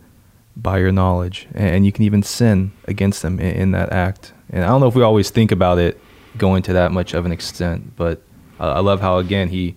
by 0.56 0.78
your 0.78 0.90
knowledge? 0.92 1.46
And 1.54 1.86
you 1.86 1.92
can 1.92 2.02
even 2.04 2.22
sin 2.24 2.72
against 2.88 3.22
them 3.22 3.38
in, 3.38 3.54
in 3.54 3.70
that 3.72 3.92
act. 3.92 4.32
And 4.50 4.64
I 4.64 4.68
don't 4.68 4.80
know 4.80 4.88
if 4.88 4.94
we 4.96 5.02
always 5.02 5.30
think 5.30 5.52
about 5.52 5.78
it 5.78 6.00
going 6.36 6.62
to 6.64 6.72
that 6.72 6.92
much 6.92 7.14
of 7.14 7.26
an 7.26 7.32
extent, 7.32 7.96
but 7.96 8.22
uh, 8.60 8.72
I 8.72 8.80
love 8.80 9.00
how, 9.00 9.18
again, 9.18 9.48
he, 9.48 9.76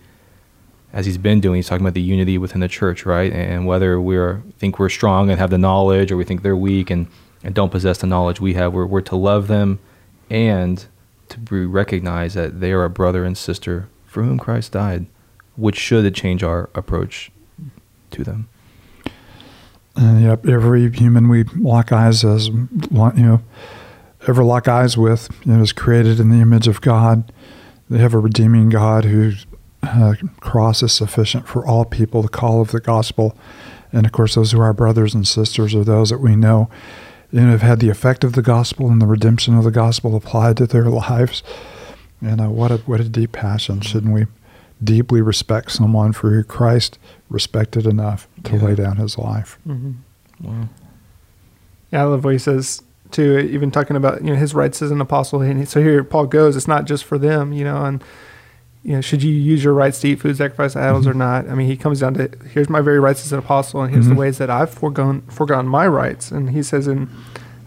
as 0.93 1.05
he's 1.05 1.17
been 1.17 1.39
doing, 1.39 1.55
he's 1.55 1.67
talking 1.67 1.85
about 1.85 1.93
the 1.93 2.01
unity 2.01 2.37
within 2.37 2.61
the 2.61 2.67
church, 2.67 3.05
right? 3.05 3.31
And 3.31 3.65
whether 3.65 3.99
we 3.99 4.17
think 4.57 4.79
we're 4.79 4.89
strong 4.89 5.29
and 5.29 5.39
have 5.39 5.49
the 5.49 5.57
knowledge, 5.57 6.11
or 6.11 6.17
we 6.17 6.23
think 6.23 6.41
they're 6.41 6.55
weak 6.55 6.89
and, 6.89 7.07
and 7.43 7.53
don't 7.53 7.71
possess 7.71 7.99
the 7.99 8.07
knowledge 8.07 8.39
we 8.39 8.53
have, 8.53 8.73
we're, 8.73 8.85
we're 8.85 9.01
to 9.01 9.15
love 9.15 9.47
them 9.47 9.79
and 10.29 10.85
to 11.29 11.67
recognize 11.67 12.33
that 12.33 12.59
they 12.59 12.71
are 12.71 12.83
a 12.83 12.89
brother 12.89 13.23
and 13.23 13.37
sister 13.37 13.89
for 14.05 14.23
whom 14.23 14.39
Christ 14.39 14.71
died, 14.71 15.05
which 15.55 15.77
should 15.77 16.13
change 16.15 16.43
our 16.43 16.69
approach 16.73 17.31
to 18.11 18.23
them. 18.23 18.49
And 19.95 20.21
yep, 20.21 20.47
every 20.47 20.89
human 20.91 21.27
we 21.27 21.43
lock 21.43 21.91
eyes 21.91 22.23
as, 22.23 22.47
you 22.47 22.67
know, 22.91 23.41
ever 24.27 24.43
lock 24.43 24.67
eyes 24.67 24.97
with, 24.97 25.29
you 25.45 25.53
know, 25.53 25.61
is 25.61 25.73
created 25.73 26.19
in 26.19 26.29
the 26.29 26.41
image 26.41 26.67
of 26.67 26.81
God. 26.81 27.31
They 27.89 27.99
have 27.99 28.13
a 28.13 28.19
redeeming 28.19 28.69
God 28.69 29.05
whose 29.05 29.45
uh, 29.83 30.15
cross 30.41 30.83
is 30.83 30.91
sufficient 30.91 31.47
for 31.47 31.65
all 31.65 31.85
people, 31.85 32.21
the 32.21 32.27
call 32.27 32.59
of 32.61 32.71
the 32.71 32.79
gospel. 32.81 33.37
And 33.93 34.05
of 34.05 34.11
course, 34.11 34.35
those 34.35 34.51
who 34.51 34.59
are 34.59 34.65
our 34.65 34.73
brothers 34.73 35.13
and 35.13 35.25
sisters 35.27 35.73
are 35.73 35.83
those 35.83 36.09
that 36.09 36.17
we 36.19 36.35
know, 36.35 36.69
you 37.31 37.41
know, 37.41 37.51
have 37.51 37.61
had 37.61 37.79
the 37.79 37.89
effect 37.89 38.23
of 38.25 38.33
the 38.33 38.41
gospel 38.41 38.89
and 38.89 39.01
the 39.01 39.05
redemption 39.05 39.57
of 39.57 39.63
the 39.63 39.71
gospel 39.71 40.15
applied 40.15 40.57
to 40.57 40.67
their 40.67 40.83
lives. 40.89 41.41
And 42.19 42.41
uh, 42.41 42.49
what 42.49 42.71
a 42.71 42.77
what 42.79 42.99
a 42.99 43.07
deep 43.07 43.31
passion! 43.31 43.79
Shouldn't 43.81 44.11
we 44.11 44.25
deeply 44.83 45.21
respect 45.21 45.71
someone 45.71 46.13
for 46.13 46.31
who 46.31 46.43
Christ 46.43 46.97
respected 47.29 47.85
enough 47.85 48.27
to 48.43 48.55
Yeah. 48.57 48.61
lay 48.63 48.75
down 48.75 48.97
His 48.97 49.17
life? 49.19 49.59
Mm-hmm. 49.67 49.91
Wow. 50.41 50.69
Yeah, 51.91 52.01
I 52.01 52.05
love 52.05 52.23
what 52.25 52.33
he 52.33 52.39
says 52.39 52.81
too. 53.11 53.37
Even 53.39 53.71
talking 53.71 53.95
about 53.95 54.23
you 54.23 54.29
know 54.31 54.35
his 54.35 54.53
rights 54.53 54.81
as 54.81 54.91
an 54.91 55.01
apostle, 55.01 55.41
and 55.41 55.67
so 55.67 55.81
here 55.81 56.03
Paul 56.03 56.25
goes. 56.27 56.55
It's 56.55 56.67
not 56.67 56.85
just 56.85 57.03
for 57.03 57.17
them, 57.17 57.53
you 57.53 57.63
know, 57.63 57.83
and 57.85 58.03
you 58.83 58.93
know, 58.93 59.01
should 59.01 59.21
you 59.21 59.33
use 59.33 59.63
your 59.63 59.73
rights 59.73 59.99
to 60.01 60.07
eat 60.09 60.19
food 60.21 60.37
sacrificed 60.37 60.73
to 60.73 60.79
idols 60.81 61.07
or 61.07 61.13
not? 61.13 61.49
I 61.49 61.55
mean, 61.55 61.67
he 61.67 61.75
comes 61.75 61.99
down 61.99 62.13
to 62.15 62.29
here's 62.53 62.69
my 62.69 62.79
very 62.81 62.99
rights 62.99 63.25
as 63.25 63.33
an 63.33 63.39
apostle, 63.39 63.81
and 63.81 63.91
here's 63.93 64.05
Mhm. 64.05 64.09
the 64.09 64.15
ways 64.15 64.37
that 64.37 64.49
I've 64.49 64.69
foregone 64.69 65.21
foregone 65.27 65.67
my 65.67 65.87
rights. 65.87 66.31
And 66.31 66.51
he 66.51 66.63
says 66.63 66.87
in 66.87 67.09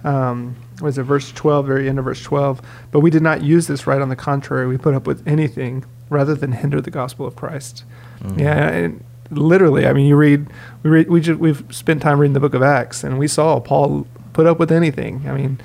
um, 0.04 0.56
what 0.78 0.88
is 0.88 0.98
it, 0.98 1.02
verse 1.02 1.30
twelve, 1.32 1.66
very 1.66 1.88
end 1.88 1.98
of 1.98 2.04
verse 2.06 2.22
twelve. 2.22 2.62
But 2.90 3.00
we 3.00 3.10
did 3.10 3.22
not 3.22 3.42
use 3.42 3.66
this 3.66 3.86
right. 3.86 4.00
On 4.00 4.08
the 4.08 4.16
contrary, 4.16 4.66
we 4.66 4.78
put 4.78 4.94
up 4.94 5.06
with 5.06 5.22
anything 5.26 5.84
rather 6.08 6.34
than 6.34 6.52
hinder 6.52 6.80
the 6.80 6.90
gospel 6.90 7.26
of 7.26 7.36
Christ. 7.36 7.84
Mm. 8.24 8.38
Yeah, 8.40 8.68
and 8.68 9.04
literally, 9.30 9.86
I 9.86 9.92
mean, 9.92 10.06
you 10.06 10.16
read, 10.16 10.46
we 10.82 10.90
read, 10.90 11.10
we 11.10 11.20
just 11.20 11.38
we've 11.38 11.62
spent 11.70 12.00
time 12.02 12.18
reading 12.18 12.32
the 12.32 12.40
book 12.40 12.54
of 12.54 12.62
Acts, 12.62 13.04
and 13.04 13.18
we 13.18 13.28
saw 13.28 13.60
Paul 13.60 14.06
put 14.40 14.46
up 14.46 14.58
with 14.58 14.72
anything. 14.72 15.28
I 15.28 15.34
mean, 15.34 15.60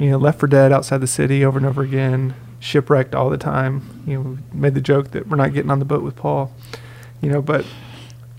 you 0.00 0.10
know, 0.10 0.18
left 0.18 0.40
for 0.40 0.48
dead 0.48 0.72
outside 0.72 0.98
the 0.98 1.06
city 1.06 1.44
over 1.44 1.60
and 1.60 1.64
over 1.64 1.80
again, 1.80 2.34
shipwrecked 2.58 3.14
all 3.14 3.30
the 3.30 3.38
time. 3.38 4.02
You 4.04 4.18
know, 4.18 4.38
made 4.52 4.74
the 4.74 4.80
joke 4.80 5.12
that 5.12 5.28
we're 5.28 5.36
not 5.36 5.54
getting 5.54 5.70
on 5.70 5.78
the 5.78 5.84
boat 5.84 6.02
with 6.02 6.16
Paul. 6.16 6.52
You 7.20 7.30
know, 7.30 7.40
but 7.40 7.64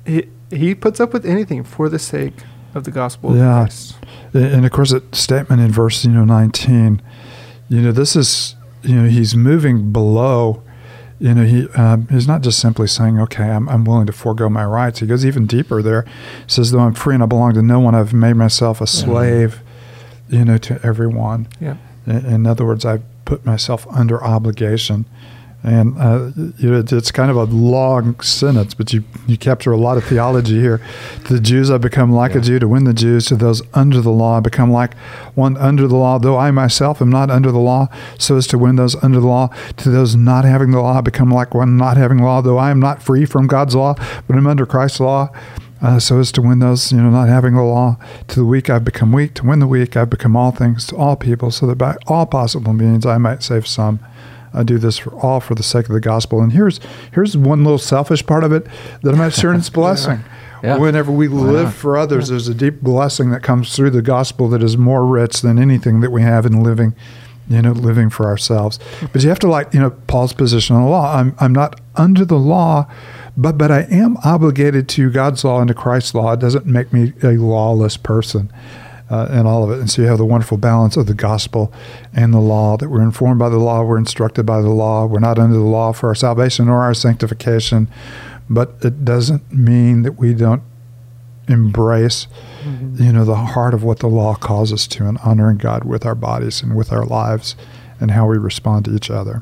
he 0.05 0.27
he 0.49 0.75
puts 0.75 0.99
up 0.99 1.13
with 1.13 1.25
anything 1.25 1.63
for 1.63 1.87
the 1.87 1.99
sake 1.99 2.43
of 2.75 2.83
the 2.83 2.91
gospel 2.91 3.33
Yeah. 3.33 3.65
And 4.33 4.65
of 4.65 4.73
course, 4.73 4.91
that 4.91 5.15
statement 5.15 5.61
in 5.61 5.71
verse 5.71 6.03
you 6.03 6.11
know 6.11 6.25
nineteen, 6.25 7.01
you 7.69 7.79
know, 7.79 7.93
this 7.93 8.17
is 8.17 8.55
you 8.81 8.95
know 8.95 9.07
he's 9.07 9.37
moving 9.37 9.93
below. 9.93 10.63
You 11.21 11.35
know, 11.35 11.43
he 11.45 11.69
um, 11.75 12.07
he's 12.07 12.27
not 12.27 12.41
just 12.41 12.57
simply 12.57 12.87
saying, 12.87 13.19
"Okay, 13.19 13.43
I'm 13.43 13.69
I'm 13.69 13.85
willing 13.85 14.07
to 14.07 14.11
forego 14.11 14.49
my 14.49 14.65
rights." 14.65 14.99
He 14.99 15.05
goes 15.05 15.23
even 15.23 15.45
deeper 15.45 15.83
there. 15.83 16.01
He 16.01 16.49
says, 16.49 16.71
"Though 16.71 16.79
I'm 16.79 16.95
free 16.95 17.13
and 17.13 17.21
I 17.21 17.27
belong 17.27 17.53
to 17.53 17.61
no 17.61 17.79
one, 17.79 17.93
I've 17.93 18.11
made 18.11 18.33
myself 18.33 18.81
a 18.81 18.87
slave, 18.87 19.61
you 20.29 20.43
know, 20.43 20.57
to 20.57 20.83
everyone." 20.83 21.47
Yeah. 21.59 21.77
In, 22.07 22.25
in 22.25 22.47
other 22.47 22.65
words, 22.65 22.85
I've 22.85 23.03
put 23.25 23.45
myself 23.45 23.85
under 23.91 24.23
obligation. 24.23 25.05
And 25.63 25.95
uh, 25.99 26.31
you 26.57 26.71
know, 26.71 26.83
it's 26.91 27.11
kind 27.11 27.29
of 27.29 27.37
a 27.37 27.43
long 27.43 28.19
sentence, 28.19 28.73
but 28.73 28.93
you, 28.93 29.03
you 29.27 29.37
capture 29.37 29.71
a 29.71 29.77
lot 29.77 29.95
of 29.95 30.03
theology 30.03 30.59
here. 30.59 30.81
To 31.25 31.33
the 31.33 31.39
Jews, 31.39 31.69
I 31.69 31.77
become 31.77 32.11
like 32.11 32.33
a 32.33 32.41
Jew. 32.41 32.57
To 32.57 32.67
win 32.67 32.85
the 32.85 32.95
Jews, 32.95 33.27
to 33.27 33.35
those 33.35 33.61
under 33.75 34.01
the 34.01 34.09
law, 34.09 34.37
I 34.37 34.39
become 34.39 34.71
like 34.71 34.97
one 35.35 35.57
under 35.57 35.87
the 35.87 35.95
law. 35.95 36.17
Though 36.17 36.37
I 36.37 36.49
myself 36.49 36.99
am 36.99 37.11
not 37.11 37.29
under 37.29 37.51
the 37.51 37.59
law, 37.59 37.89
so 38.17 38.37
as 38.37 38.47
to 38.47 38.57
win 38.57 38.75
those 38.75 38.95
under 39.03 39.19
the 39.19 39.27
law. 39.27 39.49
To 39.77 39.89
those 39.91 40.15
not 40.15 40.45
having 40.45 40.71
the 40.71 40.81
law, 40.81 40.97
I 40.97 41.01
become 41.01 41.29
like 41.29 41.53
one 41.53 41.77
not 41.77 41.95
having 41.95 42.23
law. 42.23 42.41
Though 42.41 42.57
I 42.57 42.71
am 42.71 42.79
not 42.79 43.03
free 43.03 43.25
from 43.25 43.45
God's 43.45 43.75
law, 43.75 43.93
but 44.27 44.35
I'm 44.35 44.47
under 44.47 44.65
Christ's 44.65 44.99
law, 44.99 45.29
uh, 45.79 45.99
so 45.99 46.19
as 46.19 46.31
to 46.31 46.41
win 46.41 46.57
those, 46.57 46.91
you 46.91 46.97
know, 46.97 47.11
not 47.11 47.29
having 47.29 47.53
the 47.53 47.61
law. 47.61 47.97
To 48.29 48.35
the 48.39 48.45
weak, 48.45 48.67
I've 48.71 48.85
become 48.85 49.11
weak. 49.11 49.35
To 49.35 49.45
win 49.45 49.59
the 49.59 49.67
weak, 49.67 49.95
I've 49.95 50.09
become 50.09 50.35
all 50.35 50.51
things 50.51 50.87
to 50.87 50.95
all 50.95 51.15
people, 51.15 51.51
so 51.51 51.67
that 51.67 51.77
by 51.77 51.97
all 52.07 52.25
possible 52.25 52.73
means 52.73 53.05
I 53.05 53.19
might 53.19 53.43
save 53.43 53.67
some. 53.67 53.99
I 54.53 54.63
do 54.63 54.77
this 54.77 54.97
for 54.97 55.13
all 55.15 55.39
for 55.39 55.55
the 55.55 55.63
sake 55.63 55.87
of 55.87 55.93
the 55.93 56.01
gospel. 56.01 56.41
And 56.41 56.51
here's 56.51 56.79
here's 57.13 57.37
one 57.37 57.63
little 57.63 57.79
selfish 57.79 58.25
part 58.25 58.43
of 58.43 58.51
it 58.51 58.65
that 59.01 59.11
I'm 59.11 59.17
not 59.17 59.33
sure 59.33 59.53
it's 59.53 59.69
blessing. 59.81 60.23
Yeah. 60.63 60.77
Whenever 60.77 61.11
we 61.11 61.27
live 61.27 61.65
not? 61.65 61.73
for 61.73 61.97
others, 61.97 62.27
there's 62.29 62.47
a 62.47 62.53
deep 62.53 62.81
blessing 62.81 63.31
that 63.31 63.41
comes 63.41 63.75
through 63.75 63.89
the 63.91 64.03
gospel 64.03 64.47
that 64.49 64.61
is 64.61 64.77
more 64.77 65.05
rich 65.07 65.41
than 65.41 65.57
anything 65.57 66.01
that 66.01 66.11
we 66.11 66.21
have 66.21 66.45
in 66.45 66.61
living, 66.61 66.93
you 67.49 67.63
know, 67.63 67.71
living 67.71 68.11
for 68.11 68.27
ourselves. 68.27 68.77
But 69.11 69.23
you 69.23 69.29
have 69.29 69.39
to 69.39 69.49
like, 69.49 69.73
you 69.73 69.79
know, 69.79 69.89
Paul's 69.89 70.33
position 70.33 70.75
on 70.75 70.83
the 70.83 70.89
law. 70.89 71.15
I'm 71.15 71.35
I'm 71.39 71.53
not 71.53 71.81
under 71.95 72.25
the 72.25 72.37
law, 72.37 72.87
but 73.35 73.57
but 73.57 73.71
I 73.71 73.87
am 73.89 74.17
obligated 74.23 74.87
to 74.89 75.09
God's 75.09 75.43
law 75.43 75.59
and 75.61 75.67
to 75.69 75.73
Christ's 75.73 76.13
law. 76.13 76.33
It 76.33 76.39
doesn't 76.39 76.67
make 76.67 76.93
me 76.93 77.13
a 77.23 77.31
lawless 77.31 77.97
person 77.97 78.51
uh, 79.11 79.27
and 79.29 79.45
all 79.47 79.63
of 79.63 79.69
it. 79.71 79.79
And 79.79 79.91
so 79.91 80.01
you 80.01 80.07
have 80.07 80.17
the 80.17 80.25
wonderful 80.25 80.57
balance 80.57 80.95
of 80.95 81.05
the 81.05 81.13
gospel 81.13 81.71
and 82.13 82.33
the 82.33 82.39
law 82.39 82.77
that 82.77 82.89
we're 82.89 83.03
informed 83.03 83.39
by 83.39 83.49
the 83.49 83.57
law, 83.59 83.83
we're 83.83 83.97
instructed 83.97 84.45
by 84.45 84.61
the 84.61 84.69
law. 84.69 85.05
We're 85.05 85.19
not 85.19 85.37
under 85.37 85.57
the 85.57 85.61
law 85.61 85.91
for 85.91 86.07
our 86.07 86.15
salvation 86.15 86.69
or 86.69 86.81
our 86.81 86.93
sanctification, 86.93 87.89
but 88.49 88.75
it 88.81 89.03
doesn't 89.03 89.51
mean 89.51 90.03
that 90.03 90.13
we 90.13 90.33
don't 90.33 90.63
embrace, 91.47 92.27
Mm-hmm. 92.63 93.03
you 93.03 93.11
know, 93.11 93.25
the 93.25 93.35
heart 93.35 93.73
of 93.73 93.83
what 93.83 93.99
the 93.99 94.07
law 94.07 94.35
calls 94.35 94.71
us 94.71 94.85
to 94.85 95.07
and 95.07 95.17
honoring 95.25 95.57
God 95.57 95.83
with 95.83 96.05
our 96.05 96.13
bodies 96.13 96.61
and 96.61 96.75
with 96.75 96.91
our 96.91 97.03
lives 97.03 97.55
and 97.99 98.11
how 98.11 98.27
we 98.27 98.37
respond 98.37 98.85
to 98.85 98.95
each 98.95 99.09
other. 99.09 99.41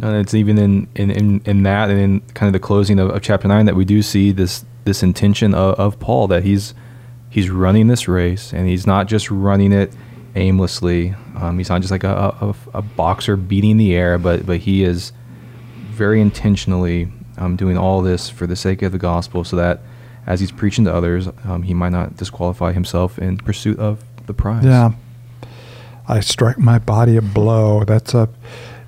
And 0.00 0.14
it's 0.14 0.34
even 0.34 0.56
in, 0.56 0.86
in, 0.94 1.10
in, 1.10 1.40
in 1.44 1.62
that 1.64 1.90
and 1.90 1.98
in 1.98 2.20
kind 2.34 2.46
of 2.46 2.52
the 2.52 2.64
closing 2.64 3.00
of, 3.00 3.10
of 3.10 3.22
chapter 3.22 3.48
nine 3.48 3.66
that 3.66 3.74
we 3.74 3.84
do 3.84 4.02
see 4.02 4.30
this 4.30 4.64
this 4.84 5.02
intention 5.02 5.52
of, 5.52 5.74
of 5.80 5.98
Paul 5.98 6.28
that 6.28 6.44
he's 6.44 6.74
he's 7.30 7.50
running 7.50 7.88
this 7.88 8.08
race 8.08 8.52
and 8.52 8.68
he's 8.68 8.86
not 8.86 9.06
just 9.06 9.30
running 9.30 9.72
it 9.72 9.92
aimlessly. 10.34 11.14
Um, 11.36 11.58
he's 11.58 11.68
not 11.68 11.80
just 11.80 11.90
like 11.90 12.04
a, 12.04 12.34
a, 12.40 12.54
a 12.74 12.82
boxer 12.82 13.36
beating 13.36 13.76
the 13.76 13.94
air, 13.94 14.18
but 14.18 14.46
but 14.46 14.58
he 14.58 14.84
is 14.84 15.12
very 15.90 16.20
intentionally 16.20 17.10
um, 17.36 17.56
doing 17.56 17.78
all 17.78 18.02
this 18.02 18.28
for 18.28 18.46
the 18.46 18.56
sake 18.56 18.82
of 18.82 18.92
the 18.92 18.98
gospel, 18.98 19.44
so 19.44 19.56
that 19.56 19.80
as 20.26 20.40
he's 20.40 20.52
preaching 20.52 20.84
to 20.84 20.94
others, 20.94 21.28
um, 21.44 21.62
he 21.62 21.74
might 21.74 21.90
not 21.90 22.16
disqualify 22.16 22.72
himself 22.72 23.18
in 23.18 23.38
pursuit 23.38 23.78
of 23.78 24.04
the 24.26 24.34
prize. 24.34 24.64
Yeah. 24.64 24.92
I 26.06 26.20
strike 26.20 26.58
my 26.58 26.78
body 26.78 27.16
a 27.16 27.22
blow. 27.22 27.84
That's 27.84 28.14
a. 28.14 28.28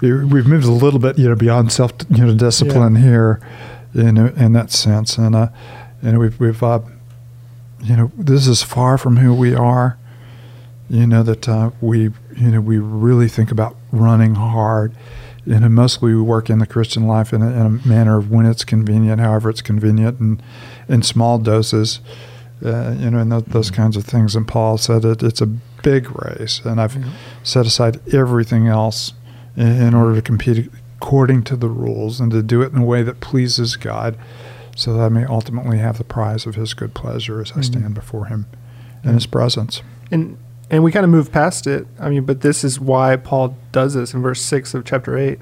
We've 0.00 0.46
moved 0.46 0.64
a 0.64 0.70
little 0.70 0.98
bit, 0.98 1.18
you 1.18 1.28
know, 1.28 1.34
beyond 1.34 1.70
self, 1.70 1.92
you 2.08 2.24
know, 2.24 2.34
discipline 2.34 2.96
here, 2.96 3.38
in 3.94 4.16
in 4.16 4.54
that 4.54 4.70
sense, 4.70 5.18
and 5.18 5.36
uh, 5.36 5.48
and 6.00 6.18
we've 6.18 6.40
we've, 6.40 6.62
uh, 6.62 6.80
you 7.82 7.96
know, 7.96 8.12
this 8.16 8.46
is 8.46 8.62
far 8.62 8.98
from 8.98 9.18
who 9.18 9.34
we 9.34 9.54
are. 9.54 9.98
You 10.88 11.06
know 11.06 11.22
that 11.22 11.48
uh, 11.48 11.70
we, 11.80 12.10
you 12.36 12.50
know, 12.50 12.60
we 12.60 12.78
really 12.78 13.28
think 13.28 13.50
about 13.50 13.76
running 13.92 14.34
hard. 14.34 14.94
You 15.46 15.60
know, 15.60 15.68
mostly 15.68 16.14
we 16.14 16.20
work 16.20 16.50
in 16.50 16.58
the 16.58 16.66
Christian 16.66 17.06
life 17.06 17.32
in 17.32 17.42
a, 17.42 17.48
in 17.48 17.62
a 17.62 17.88
manner 17.88 18.18
of 18.18 18.30
when 18.30 18.44
it's 18.44 18.64
convenient, 18.64 19.20
however 19.20 19.50
it's 19.50 19.62
convenient, 19.62 20.18
and 20.18 20.42
in 20.88 21.02
small 21.02 21.38
doses 21.38 22.00
uh, 22.64 22.94
you 22.98 23.10
know, 23.10 23.18
and 23.18 23.30
th- 23.30 23.44
those 23.46 23.70
kinds 23.70 23.96
of 23.96 24.04
things. 24.04 24.36
And 24.36 24.46
Paul 24.46 24.78
said 24.78 25.04
it, 25.04 25.22
it's 25.22 25.40
a 25.40 25.46
big 25.46 26.10
race, 26.22 26.60
and 26.64 26.80
I've 26.80 26.96
set 27.42 27.66
aside 27.66 28.00
everything 28.12 28.66
else 28.66 29.14
in, 29.56 29.66
in 29.66 29.94
order 29.94 30.14
to 30.16 30.22
compete 30.22 30.70
according 30.96 31.42
to 31.44 31.56
the 31.56 31.68
rules 31.68 32.20
and 32.20 32.30
to 32.32 32.42
do 32.42 32.60
it 32.62 32.72
in 32.72 32.78
a 32.78 32.84
way 32.84 33.02
that 33.02 33.20
pleases 33.20 33.76
God, 33.76 34.18
so 34.80 34.94
that 34.94 35.00
I 35.00 35.08
may 35.10 35.26
ultimately 35.26 35.76
have 35.78 35.98
the 35.98 36.04
prize 36.04 36.46
of 36.46 36.54
His 36.54 36.72
good 36.72 36.94
pleasure 36.94 37.40
as 37.42 37.52
I 37.52 37.56
Mhm. 37.60 37.64
stand 37.64 37.94
before 37.94 38.26
Him 38.26 38.46
in 39.04 39.12
His 39.14 39.26
presence. 39.26 39.82
And 40.10 40.36
and 40.72 40.84
we 40.84 40.92
kind 40.92 41.02
of 41.04 41.10
move 41.10 41.32
past 41.32 41.66
it. 41.66 41.86
I 41.98 42.08
mean, 42.10 42.22
but 42.24 42.42
this 42.42 42.62
is 42.62 42.78
why 42.80 43.16
Paul 43.16 43.56
does 43.72 43.94
this 43.94 44.14
in 44.14 44.22
verse 44.22 44.40
six 44.40 44.72
of 44.72 44.84
chapter 44.84 45.18
eight, 45.18 45.40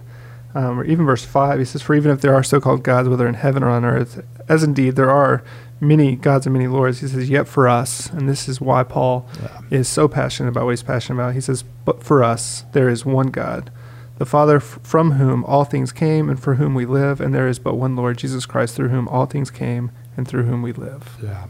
um, 0.55 0.81
or 0.81 0.85
even 0.85 1.05
verse 1.05 1.23
five. 1.25 1.59
He 1.59 1.65
says, 1.67 1.83
"For 1.83 1.95
even 1.95 2.11
if 2.11 2.21
there 2.23 2.35
are 2.35 2.43
so-called 2.43 2.83
gods, 2.83 3.09
whether 3.11 3.29
in 3.29 3.35
heaven 3.35 3.63
or 3.63 3.69
on 3.69 3.85
earth, 3.85 4.23
as 4.49 4.63
indeed 4.65 4.97
there 4.97 5.11
are 5.11 5.43
many 5.81 6.17
gods 6.17 6.47
and 6.47 6.53
many 6.55 6.67
lords," 6.67 7.01
he 7.01 7.07
says, 7.09 7.29
"Yet 7.29 7.47
for 7.47 7.69
us," 7.69 8.11
and 8.11 8.27
this 8.29 8.49
is 8.49 8.59
why 8.61 8.83
Paul 8.83 9.27
Yeah. 9.41 9.79
is 9.79 9.87
so 9.87 10.09
passionate 10.09 10.49
about 10.49 10.65
what 10.65 10.71
he's 10.71 10.83
passionate 10.83 11.21
about. 11.21 11.35
He 11.35 11.41
says, 11.43 11.63
"But 11.85 12.03
for 12.03 12.25
us, 12.25 12.65
there 12.73 12.89
is 12.89 13.05
one 13.07 13.27
God." 13.29 13.71
The 14.19 14.27
Father, 14.27 14.59
from 14.59 15.13
whom 15.13 15.45
all 15.45 15.65
things 15.65 15.93
came, 15.93 16.29
and 16.29 16.39
for 16.41 16.55
whom 16.55 16.75
we 16.75 16.87
live, 16.87 17.21
and 17.21 17.33
there 17.33 17.47
is 17.47 17.61
but 17.61 17.77
one 17.77 17.95
Lord, 17.95 18.19
Jesus 18.19 18.47
Christ, 18.47 18.75
through 18.75 18.89
whom 18.89 19.07
all 19.09 19.27
things 19.27 19.51
came, 19.51 19.93
and 20.17 20.27
through 20.27 20.43
whom 20.45 20.61
we 20.61 20.73
live. 20.73 21.17
Yeah. 21.23 21.47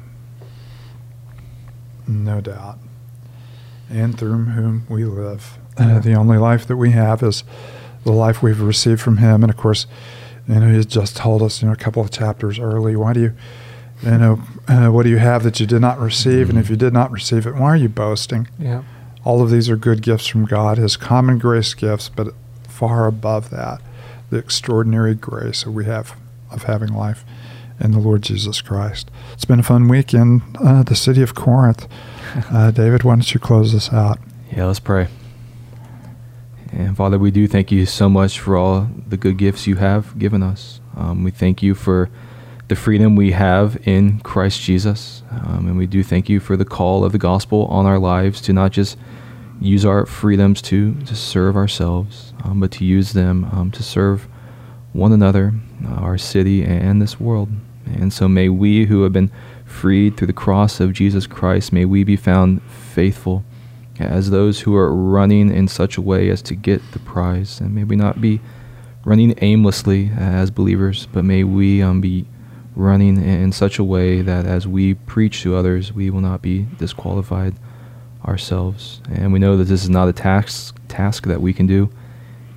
No 2.06 2.40
doubt. 2.42 2.78
And 3.90 4.18
through 4.18 4.44
whom 4.44 4.87
we 4.88 5.04
live. 5.04 5.58
Yeah. 5.78 5.96
Uh, 5.96 6.00
the 6.00 6.14
only 6.14 6.37
life 6.37 6.66
that 6.66 6.76
we 6.76 6.90
have 6.90 7.22
is 7.22 7.42
the 8.04 8.12
life 8.12 8.42
we've 8.42 8.60
received 8.60 9.00
from 9.00 9.16
Him. 9.18 9.42
And 9.42 9.50
of 9.50 9.56
course, 9.56 9.87
you 10.46 10.56
know, 10.56 10.70
He 10.70 10.84
just 10.84 11.16
told 11.16 11.42
us, 11.42 11.62
you 11.62 11.68
know, 11.68 11.75
a 11.75 11.76
couple 11.76 12.02
of 12.02 12.10
chapters 12.10 12.58
early, 12.58 12.96
why 12.96 13.14
do 13.14 13.20
you, 13.20 13.34
you 14.02 14.18
know, 14.18 14.42
uh, 14.68 14.88
what 14.88 15.04
do 15.04 15.10
you 15.10 15.18
have 15.18 15.42
that 15.44 15.58
you 15.58 15.66
did 15.66 15.80
not 15.80 15.98
receive? 15.98 16.50
And 16.50 16.58
if 16.58 16.68
you 16.68 16.76
did 16.76 16.92
not 16.92 17.10
receive 17.10 17.46
it, 17.46 17.54
why 17.54 17.68
are 17.68 17.76
you 17.76 17.88
boasting? 17.88 18.48
Yeah. 18.58 18.82
All 19.25 19.42
of 19.42 19.50
these 19.50 19.70
are 19.70 19.76
good 19.76 20.02
gifts 20.02 20.26
from 20.26 20.44
God, 20.44 20.76
His 20.78 20.96
common 20.96 21.38
grace 21.38 21.72
gifts, 21.75 22.08
but 22.08 22.34
far 22.78 23.08
above 23.08 23.50
that, 23.50 23.80
the 24.30 24.37
extraordinary 24.37 25.12
grace 25.12 25.64
that 25.64 25.73
we 25.73 25.85
have 25.85 26.14
of 26.49 26.62
having 26.62 26.94
life 26.94 27.25
in 27.80 27.90
the 27.90 27.99
Lord 27.99 28.23
Jesus 28.23 28.62
Christ. 28.62 29.11
It's 29.32 29.44
been 29.44 29.58
a 29.58 29.64
fun 29.64 29.88
week 29.88 30.14
in 30.14 30.42
uh, 30.64 30.85
the 30.85 30.94
city 30.94 31.23
of 31.23 31.35
Corinth. 31.35 31.87
Uh, 32.52 32.70
David, 32.70 33.04
why 33.04 33.14
don't 33.14 33.32
you 33.32 33.40
close 33.40 33.73
this 33.73 33.90
out? 33.90 34.18
Yeah, 34.54 34.66
let's 34.66 34.80
pray. 34.80 35.08
And 36.73 36.94
Father, 36.94 37.18
we 37.18 37.30
do 37.30 37.49
thank 37.49 37.73
you 37.73 37.87
so 37.87 38.11
much 38.11 38.38
for 38.38 38.54
all 38.54 38.87
the 39.08 39.16
good 39.16 39.38
gifts 39.38 39.66
you 39.66 39.76
have 39.76 40.16
given 40.18 40.42
us. 40.42 40.78
Um, 40.94 41.25
we 41.25 41.30
thank 41.30 41.62
you 41.62 41.75
for 41.75 42.11
the 42.68 42.76
freedom 42.76 43.16
we 43.16 43.32
have 43.32 43.80
in 43.88 44.20
Christ 44.20 44.61
Jesus. 44.61 45.23
Um, 45.30 45.68
and 45.68 45.78
we 45.78 45.87
do 45.87 46.04
thank 46.04 46.28
you 46.28 46.38
for 46.38 46.54
the 46.54 46.66
call 46.66 47.02
of 47.02 47.12
the 47.12 47.18
gospel 47.18 47.64
on 47.68 47.87
our 47.87 47.99
lives 47.99 48.42
to 48.42 48.52
not 48.52 48.73
just 48.73 48.99
use 49.60 49.84
our 49.84 50.06
freedoms 50.06 50.62
to, 50.62 50.94
to 51.02 51.16
serve 51.16 51.56
ourselves, 51.56 52.32
um, 52.44 52.60
but 52.60 52.70
to 52.72 52.84
use 52.84 53.12
them 53.12 53.44
um, 53.52 53.70
to 53.72 53.82
serve 53.82 54.28
one 54.92 55.12
another, 55.12 55.54
uh, 55.86 55.94
our 55.94 56.18
city, 56.18 56.64
and 56.64 57.02
this 57.02 57.18
world. 57.18 57.48
And 57.86 58.12
so 58.12 58.28
may 58.28 58.48
we 58.48 58.86
who 58.86 59.02
have 59.02 59.12
been 59.12 59.30
freed 59.64 60.16
through 60.16 60.26
the 60.26 60.32
cross 60.32 60.80
of 60.80 60.92
Jesus 60.92 61.26
Christ, 61.26 61.72
may 61.72 61.84
we 61.84 62.04
be 62.04 62.16
found 62.16 62.62
faithful 62.62 63.44
as 63.98 64.30
those 64.30 64.60
who 64.60 64.76
are 64.76 64.94
running 64.94 65.52
in 65.52 65.66
such 65.66 65.96
a 65.96 66.02
way 66.02 66.28
as 66.30 66.42
to 66.42 66.54
get 66.54 66.80
the 66.92 66.98
prize. 67.00 67.60
And 67.60 67.74
may 67.74 67.84
we 67.84 67.96
not 67.96 68.20
be 68.20 68.40
running 69.04 69.34
aimlessly 69.40 70.10
as 70.16 70.50
believers, 70.50 71.06
but 71.06 71.24
may 71.24 71.44
we 71.44 71.82
um, 71.82 72.00
be 72.00 72.26
running 72.76 73.16
in 73.22 73.50
such 73.50 73.78
a 73.78 73.84
way 73.84 74.22
that 74.22 74.46
as 74.46 74.68
we 74.68 74.94
preach 74.94 75.42
to 75.42 75.56
others, 75.56 75.92
we 75.92 76.10
will 76.10 76.20
not 76.20 76.42
be 76.42 76.66
disqualified 76.78 77.54
ourselves. 78.25 79.00
And 79.10 79.32
we 79.32 79.38
know 79.38 79.56
that 79.56 79.64
this 79.64 79.82
is 79.82 79.90
not 79.90 80.08
a 80.08 80.12
task 80.12 80.76
task 80.88 81.26
that 81.26 81.40
we 81.40 81.52
can 81.52 81.66
do 81.66 81.90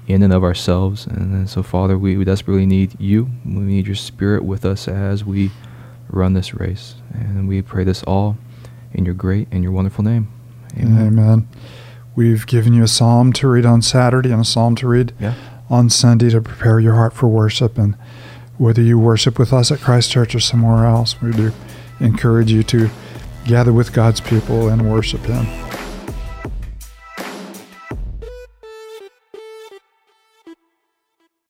in 0.07 0.23
and 0.23 0.33
of 0.33 0.43
ourselves. 0.43 1.05
And 1.07 1.49
so, 1.49 1.61
Father, 1.63 1.97
we, 1.97 2.17
we 2.17 2.23
desperately 2.25 2.65
need 2.65 2.99
you. 2.99 3.29
We 3.45 3.51
need 3.61 3.85
your 3.85 3.95
Spirit 3.95 4.43
with 4.43 4.65
us 4.65 4.87
as 4.87 5.23
we 5.23 5.51
run 6.09 6.33
this 6.33 6.53
race. 6.53 6.95
And 7.13 7.47
we 7.47 7.61
pray 7.61 7.83
this 7.83 8.03
all 8.03 8.37
in 8.93 9.05
your 9.05 9.13
great 9.13 9.47
and 9.51 9.63
your 9.63 9.71
wonderful 9.71 10.03
name. 10.03 10.27
Amen. 10.77 11.47
We've 12.15 12.45
given 12.45 12.73
you 12.73 12.83
a 12.83 12.87
psalm 12.87 13.31
to 13.33 13.47
read 13.47 13.65
on 13.65 13.81
Saturday 13.81 14.31
and 14.31 14.41
a 14.41 14.45
psalm 14.45 14.75
to 14.77 14.87
read 14.87 15.13
Yeah. 15.19 15.35
on 15.69 15.89
Sunday 15.89 16.29
to 16.31 16.41
prepare 16.41 16.79
your 16.79 16.95
heart 16.95 17.13
for 17.13 17.27
worship. 17.27 17.77
And 17.77 17.95
whether 18.57 18.81
you 18.81 18.99
worship 18.99 19.39
with 19.39 19.53
us 19.53 19.71
at 19.71 19.79
Christ 19.79 20.11
Church 20.11 20.35
or 20.35 20.39
somewhere 20.39 20.85
else, 20.85 21.21
we 21.21 21.31
do 21.31 21.51
encourage 21.99 22.51
you 22.51 22.63
to 22.63 22.89
gather 23.45 23.73
with 23.73 23.93
God's 23.93 24.21
people 24.21 24.69
and 24.69 24.91
worship 24.91 25.21
Him. 25.21 25.70